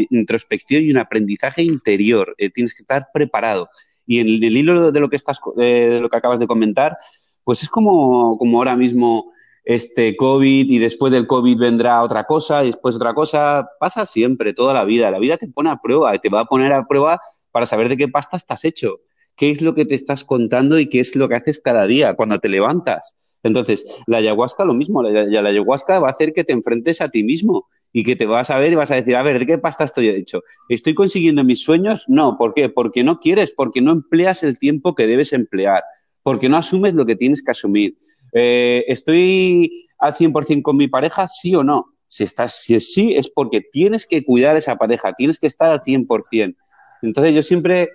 introspección 0.09 0.83
y 0.83 0.91
un 0.91 0.97
aprendizaje 0.97 1.63
interior. 1.63 2.35
Eh, 2.37 2.49
tienes 2.49 2.73
que 2.73 2.81
estar 2.81 3.07
preparado. 3.13 3.69
Y 4.05 4.19
en 4.19 4.27
el, 4.27 4.57
hilo 4.57 4.91
de 4.91 4.99
lo 4.99 5.09
que 5.09 5.15
estás, 5.15 5.39
de 5.55 6.01
lo 6.01 6.09
que 6.09 6.17
acabas 6.17 6.41
de 6.41 6.47
comentar, 6.47 6.97
pues 7.45 7.63
es 7.63 7.69
como, 7.69 8.37
como 8.37 8.57
ahora 8.57 8.75
mismo 8.75 9.31
este 9.63 10.15
COVID 10.15 10.69
y 10.69 10.77
después 10.77 11.13
del 11.13 11.27
COVID 11.27 11.57
vendrá 11.57 12.03
otra 12.03 12.25
cosa 12.25 12.63
y 12.63 12.67
después 12.67 12.95
otra 12.95 13.13
cosa. 13.13 13.69
Pasa 13.79 14.05
siempre, 14.05 14.53
toda 14.53 14.73
la 14.73 14.83
vida. 14.83 15.11
La 15.11 15.19
vida 15.19 15.37
te 15.37 15.47
pone 15.47 15.69
a 15.69 15.77
prueba 15.77 16.13
y 16.15 16.19
te 16.19 16.29
va 16.29 16.41
a 16.41 16.45
poner 16.45 16.73
a 16.73 16.85
prueba 16.85 17.19
para 17.51 17.65
saber 17.65 17.89
de 17.89 17.97
qué 17.97 18.07
pasta 18.07 18.37
estás 18.37 18.65
hecho, 18.65 18.99
qué 19.35 19.49
es 19.49 19.61
lo 19.61 19.75
que 19.75 19.85
te 19.85 19.95
estás 19.95 20.23
contando 20.23 20.79
y 20.79 20.89
qué 20.89 20.99
es 20.99 21.15
lo 21.15 21.29
que 21.29 21.35
haces 21.35 21.59
cada 21.59 21.85
día 21.85 22.15
cuando 22.15 22.39
te 22.39 22.49
levantas. 22.49 23.15
Entonces, 23.43 23.85
la 24.07 24.17
ayahuasca 24.17 24.63
lo 24.63 24.73
mismo, 24.73 25.03
la, 25.03 25.25
la 25.25 25.49
ayahuasca 25.49 25.99
va 25.99 26.07
a 26.07 26.11
hacer 26.11 26.33
que 26.33 26.45
te 26.45 26.53
enfrentes 26.53 27.01
a 27.01 27.09
ti 27.09 27.23
mismo 27.23 27.67
y 27.91 28.03
que 28.03 28.15
te 28.15 28.25
vas 28.25 28.49
a 28.49 28.57
ver 28.57 28.71
y 28.71 28.75
vas 28.75 28.89
a 28.89 28.95
decir, 28.95 29.15
a 29.15 29.21
ver, 29.21 29.37
¿de 29.37 29.45
qué 29.45 29.57
pasta 29.57 29.83
estoy 29.83 30.07
hecho? 30.07 30.41
¿Estoy 30.69 30.93
consiguiendo 30.93 31.43
mis 31.43 31.61
sueños? 31.61 32.05
No, 32.07 32.37
¿por 32.37 32.53
qué? 32.53 32.69
Porque 32.69 33.03
no 33.03 33.19
quieres, 33.19 33.51
porque 33.51 33.81
no 33.81 33.91
empleas 33.91 34.43
el 34.43 34.57
tiempo 34.57 34.95
que 34.95 35.07
debes 35.07 35.33
emplear, 35.33 35.83
porque 36.23 36.47
no 36.47 36.55
asumes 36.55 36.93
lo 36.93 37.05
que 37.05 37.17
tienes 37.17 37.43
que 37.43 37.51
asumir. 37.51 37.97
Eh, 38.33 38.83
¿Estoy 38.87 39.87
al 39.99 40.15
100% 40.15 40.61
con 40.61 40.77
mi 40.77 40.87
pareja? 40.87 41.27
¿Sí 41.27 41.55
o 41.55 41.63
no? 41.63 41.93
Si, 42.07 42.23
estás, 42.23 42.61
si 42.61 42.75
es 42.75 42.93
sí, 42.93 43.13
es 43.13 43.29
porque 43.29 43.61
tienes 43.61 44.05
que 44.05 44.23
cuidar 44.23 44.55
a 44.55 44.59
esa 44.59 44.75
pareja, 44.75 45.13
tienes 45.13 45.39
que 45.39 45.47
estar 45.47 45.71
al 45.71 45.81
100%. 45.81 46.55
Entonces 47.01 47.35
yo 47.35 47.43
siempre 47.43 47.89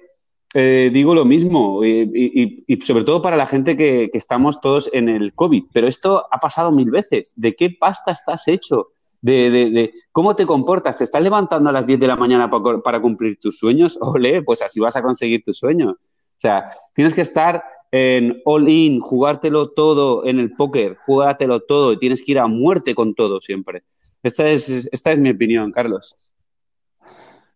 eh, 0.55 0.90
digo 0.92 1.14
lo 1.14 1.27
mismo 1.27 1.85
y, 1.85 2.64
sobre 2.83 3.05
todo 3.05 3.20
para 3.20 3.37
la 3.37 3.46
gente 3.46 3.77
que, 3.77 4.11
estamos 4.14 4.61
todos 4.61 4.88
en 4.92 5.09
el 5.09 5.35
COVID, 5.35 5.64
pero 5.72 5.87
esto 5.87 6.27
ha 6.31 6.38
pasado 6.38 6.72
mil 6.72 6.90
veces. 6.90 7.33
¿De 7.37 7.55
qué 7.55 7.70
pasta 7.70 8.12
estás 8.12 8.48
hecho? 8.48 8.88
De, 9.20 9.92
cómo 10.12 10.35
te 10.37 10.46
comportas. 10.46 10.96
¿Te 10.96 11.05
estás 11.05 11.22
levantando 11.22 11.70
a 11.70 11.72
las 11.72 11.87
10 11.87 12.01
de 12.01 12.07
la 12.07 12.16
mañana 12.16 12.48
para, 12.48 12.81
para 12.81 13.01
cumplir 13.01 13.38
tus 13.38 13.59
sueños? 13.59 13.98
Ole, 14.01 14.42
pues 14.42 14.62
así 14.62 14.81
vas 14.81 14.96
a 14.96 15.03
conseguir 15.03 15.42
tus 15.44 15.59
sueños. 15.59 15.92
O 15.92 16.40
sea, 16.40 16.70
tienes 16.94 17.14
que 17.14 17.22
estar 17.22 17.62
en 17.90 18.40
all 18.44 18.68
in, 18.68 19.01
jugártelo 19.01 19.70
todo 19.70 20.27
en 20.27 20.38
el 20.38 20.53
póker, 20.53 20.96
jugártelo 21.07 21.61
todo 21.61 21.92
y 21.92 21.98
tienes 21.98 22.22
que 22.22 22.33
ir 22.33 22.38
a 22.38 22.46
muerte 22.46 22.94
con 22.94 23.14
todo 23.14 23.40
siempre. 23.40 23.83
Esta 24.22 24.48
es, 24.48 24.88
esta 24.92 25.12
es 25.12 25.20
mi 25.20 25.31
opinión, 25.31 25.72
Carlos. 25.72 26.16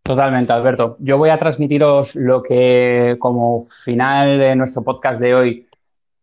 Totalmente, 0.02 0.52
Alberto. 0.52 0.96
Yo 1.00 1.18
voy 1.18 1.30
a 1.30 1.38
transmitiros 1.38 2.16
lo 2.16 2.42
que 2.42 3.16
como 3.18 3.64
final 3.84 4.38
de 4.38 4.56
nuestro 4.56 4.82
podcast 4.82 5.20
de 5.20 5.34
hoy 5.34 5.68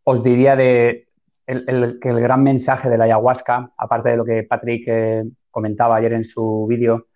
os 0.04 0.24
diría 0.24 0.56
de 0.56 1.08
el, 1.48 2.00
el 2.02 2.20
gran 2.20 2.44
mensaje 2.44 2.90
de 2.90 2.98
la 2.98 3.06
ayahuasca, 3.06 3.72
aparte 3.78 4.10
de 4.10 4.18
lo 4.18 4.26
que 4.26 4.44
Patrick 4.44 4.84
eh, 4.88 5.24
comentaba 5.50 5.96
ayer 5.96 6.14
en 6.14 6.24
su 6.24 6.68
vídeo, 6.68 7.08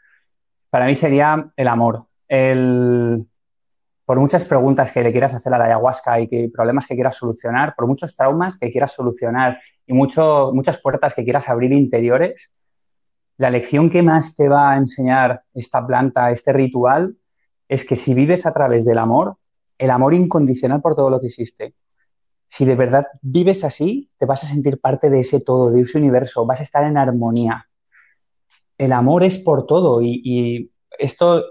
para 0.69 0.85
mí 0.85 0.95
sería 0.95 1.51
el 1.55 1.67
amor. 1.67 2.05
El, 2.27 3.27
por 4.05 4.19
muchas 4.19 4.45
preguntas 4.45 4.91
que 4.91 5.01
le 5.01 5.11
quieras 5.11 5.33
hacer 5.33 5.53
a 5.53 5.57
la 5.57 5.65
ayahuasca 5.65 6.19
y 6.19 6.27
que 6.27 6.49
problemas 6.53 6.85
que 6.85 6.95
quieras 6.95 7.15
solucionar, 7.15 7.73
por 7.75 7.87
muchos 7.87 8.15
traumas 8.15 8.57
que 8.57 8.71
quieras 8.71 8.91
solucionar 8.91 9.59
y 9.85 9.93
mucho, 9.93 10.51
muchas 10.53 10.81
puertas 10.81 11.13
que 11.13 11.23
quieras 11.23 11.47
abrir 11.47 11.71
interiores, 11.71 12.51
la 13.37 13.49
lección 13.49 13.89
que 13.89 14.01
más 14.01 14.35
te 14.35 14.49
va 14.49 14.71
a 14.71 14.77
enseñar 14.77 15.43
esta 15.53 15.85
planta, 15.85 16.31
este 16.31 16.53
ritual, 16.53 17.15
es 17.67 17.85
que 17.85 17.95
si 17.95 18.13
vives 18.13 18.45
a 18.45 18.53
través 18.53 18.85
del 18.85 18.97
amor, 18.97 19.37
el 19.77 19.89
amor 19.89 20.13
incondicional 20.13 20.81
por 20.81 20.95
todo 20.95 21.09
lo 21.09 21.19
que 21.19 21.27
existe, 21.27 21.73
si 22.47 22.65
de 22.65 22.75
verdad 22.75 23.07
vives 23.21 23.63
así, 23.63 24.11
te 24.17 24.25
vas 24.25 24.43
a 24.43 24.47
sentir 24.47 24.79
parte 24.79 25.09
de 25.09 25.21
ese 25.21 25.39
todo, 25.39 25.71
de 25.71 25.81
ese 25.81 25.97
universo, 25.97 26.45
vas 26.45 26.59
a 26.59 26.63
estar 26.63 26.83
en 26.83 26.97
armonía. 26.97 27.67
El 28.77 28.91
amor 28.91 29.23
es 29.23 29.39
por 29.39 29.65
todo 29.65 30.01
y, 30.01 30.21
y 30.23 30.71
esto 30.99 31.43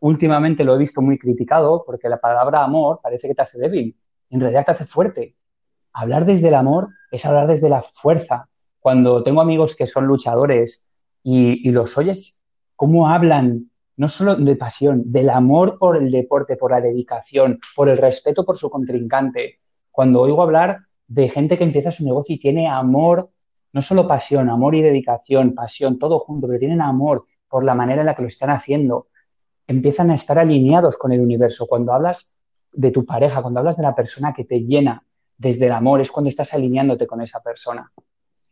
últimamente 0.00 0.64
lo 0.64 0.74
he 0.74 0.78
visto 0.78 1.00
muy 1.00 1.18
criticado 1.18 1.84
porque 1.86 2.08
la 2.08 2.20
palabra 2.20 2.64
amor 2.64 3.00
parece 3.02 3.28
que 3.28 3.34
te 3.34 3.42
hace 3.42 3.58
débil, 3.58 3.96
en 4.30 4.40
realidad 4.40 4.64
te 4.66 4.72
hace 4.72 4.86
fuerte. 4.86 5.36
Hablar 5.92 6.24
desde 6.24 6.48
el 6.48 6.54
amor 6.54 6.88
es 7.10 7.24
hablar 7.24 7.46
desde 7.46 7.68
la 7.68 7.82
fuerza. 7.82 8.48
Cuando 8.78 9.22
tengo 9.22 9.40
amigos 9.40 9.76
que 9.76 9.86
son 9.86 10.06
luchadores 10.06 10.88
y, 11.22 11.70
los 11.70 11.98
oyes, 11.98 12.42
cómo 12.76 13.08
hablan, 13.08 13.70
no 13.96 14.08
solo 14.08 14.36
de 14.36 14.56
pasión, 14.56 15.02
del 15.06 15.28
amor 15.28 15.78
por 15.78 15.96
el 15.96 16.10
deporte, 16.10 16.56
por 16.56 16.70
la 16.70 16.80
dedicación, 16.80 17.58
por 17.76 17.88
el 17.88 17.98
respeto 17.98 18.44
por 18.44 18.56
su 18.56 18.70
contrincante. 18.70 19.60
Cuando 19.90 20.22
oigo 20.22 20.42
hablar 20.42 20.78
de 21.06 21.28
gente 21.28 21.58
que 21.58 21.64
empieza 21.64 21.90
su 21.90 22.04
negocio 22.04 22.34
y 22.34 22.40
tiene 22.40 22.68
amor 22.68 23.30
no 23.72 23.82
solo 23.82 24.08
pasión, 24.08 24.48
amor 24.48 24.74
y 24.74 24.82
dedicación, 24.82 25.54
pasión, 25.54 25.98
todo 25.98 26.18
junto, 26.18 26.46
pero 26.46 26.58
tienen 26.58 26.80
amor 26.80 27.24
por 27.48 27.64
la 27.64 27.74
manera 27.74 28.02
en 28.02 28.06
la 28.06 28.14
que 28.14 28.22
lo 28.22 28.28
están 28.28 28.50
haciendo, 28.50 29.08
empiezan 29.66 30.10
a 30.10 30.14
estar 30.14 30.38
alineados 30.38 30.96
con 30.96 31.12
el 31.12 31.20
universo. 31.20 31.66
Cuando 31.66 31.92
hablas 31.92 32.36
de 32.72 32.90
tu 32.90 33.04
pareja, 33.04 33.42
cuando 33.42 33.60
hablas 33.60 33.76
de 33.76 33.82
la 33.82 33.94
persona 33.94 34.32
que 34.32 34.44
te 34.44 34.60
llena 34.60 35.04
desde 35.36 35.66
el 35.66 35.72
amor, 35.72 36.00
es 36.00 36.10
cuando 36.10 36.28
estás 36.28 36.52
alineándote 36.54 37.06
con 37.06 37.20
esa 37.20 37.40
persona. 37.40 37.90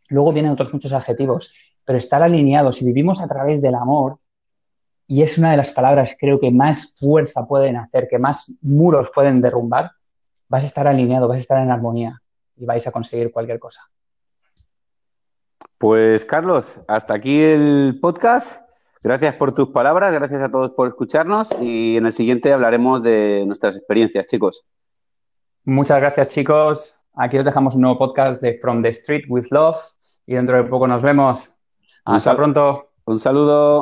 Luego 0.09 0.33
vienen 0.33 0.53
otros 0.53 0.73
muchos 0.73 0.93
adjetivos, 0.93 1.53
pero 1.85 1.99
estar 1.99 2.23
alineados, 2.23 2.77
si 2.77 2.85
vivimos 2.85 3.21
a 3.21 3.29
través 3.29 3.61
del 3.61 3.75
amor, 3.75 4.19
y 5.07 5.23
es 5.23 5.39
una 5.39 5.51
de 5.51 5.57
las 5.57 5.73
palabras 5.73 6.17
creo 6.19 6.39
que 6.39 6.51
más 6.51 6.95
fuerza 6.99 7.47
pueden 7.47 7.77
hacer, 7.77 8.09
que 8.09 8.19
más 8.19 8.55
muros 8.61 9.11
pueden 9.15 9.41
derrumbar, 9.41 9.93
vas 10.49 10.65
a 10.65 10.67
estar 10.67 10.87
alineado, 10.87 11.29
vas 11.29 11.39
a 11.39 11.41
estar 11.41 11.63
en 11.63 11.71
armonía 11.71 12.23
y 12.57 12.67
vais 12.67 12.87
a 12.87 12.93
conseguir 12.93 13.33
cualquier 13.33 13.59
cosa. 13.59 13.81
Pues 15.79 16.25
Carlos, 16.25 16.81
hasta 16.89 17.15
aquí 17.15 17.41
el 17.41 17.99
podcast. 18.03 18.68
Gracias 19.09 19.37
por 19.37 19.55
tus 19.55 19.71
palabras, 19.71 20.13
gracias 20.13 20.43
a 20.43 20.51
todos 20.51 20.73
por 20.73 20.87
escucharnos 20.87 21.57
y 21.63 21.97
en 21.97 22.05
el 22.05 22.13
siguiente 22.13 22.53
hablaremos 22.53 23.03
de 23.03 23.43
nuestras 23.47 23.75
experiencias, 23.75 24.27
chicos. 24.27 24.67
Muchas 25.65 25.99
gracias, 25.99 26.29
chicos. 26.29 26.95
Aquí 27.15 27.39
os 27.39 27.47
dejamos 27.47 27.75
un 27.75 27.81
nuevo 27.81 27.97
podcast 27.97 28.43
de 28.43 28.59
From 28.61 28.83
the 28.83 28.91
Street 28.91 29.25
with 29.31 29.47
Love 29.51 29.79
y 30.27 30.35
dentro 30.35 30.59
de 30.59 30.65
poco 30.65 30.87
nos 30.87 31.01
vemos. 31.01 31.57
Hasta 32.05 32.37
pronto. 32.37 32.91
Un 33.07 33.19
saludo. 33.19 33.77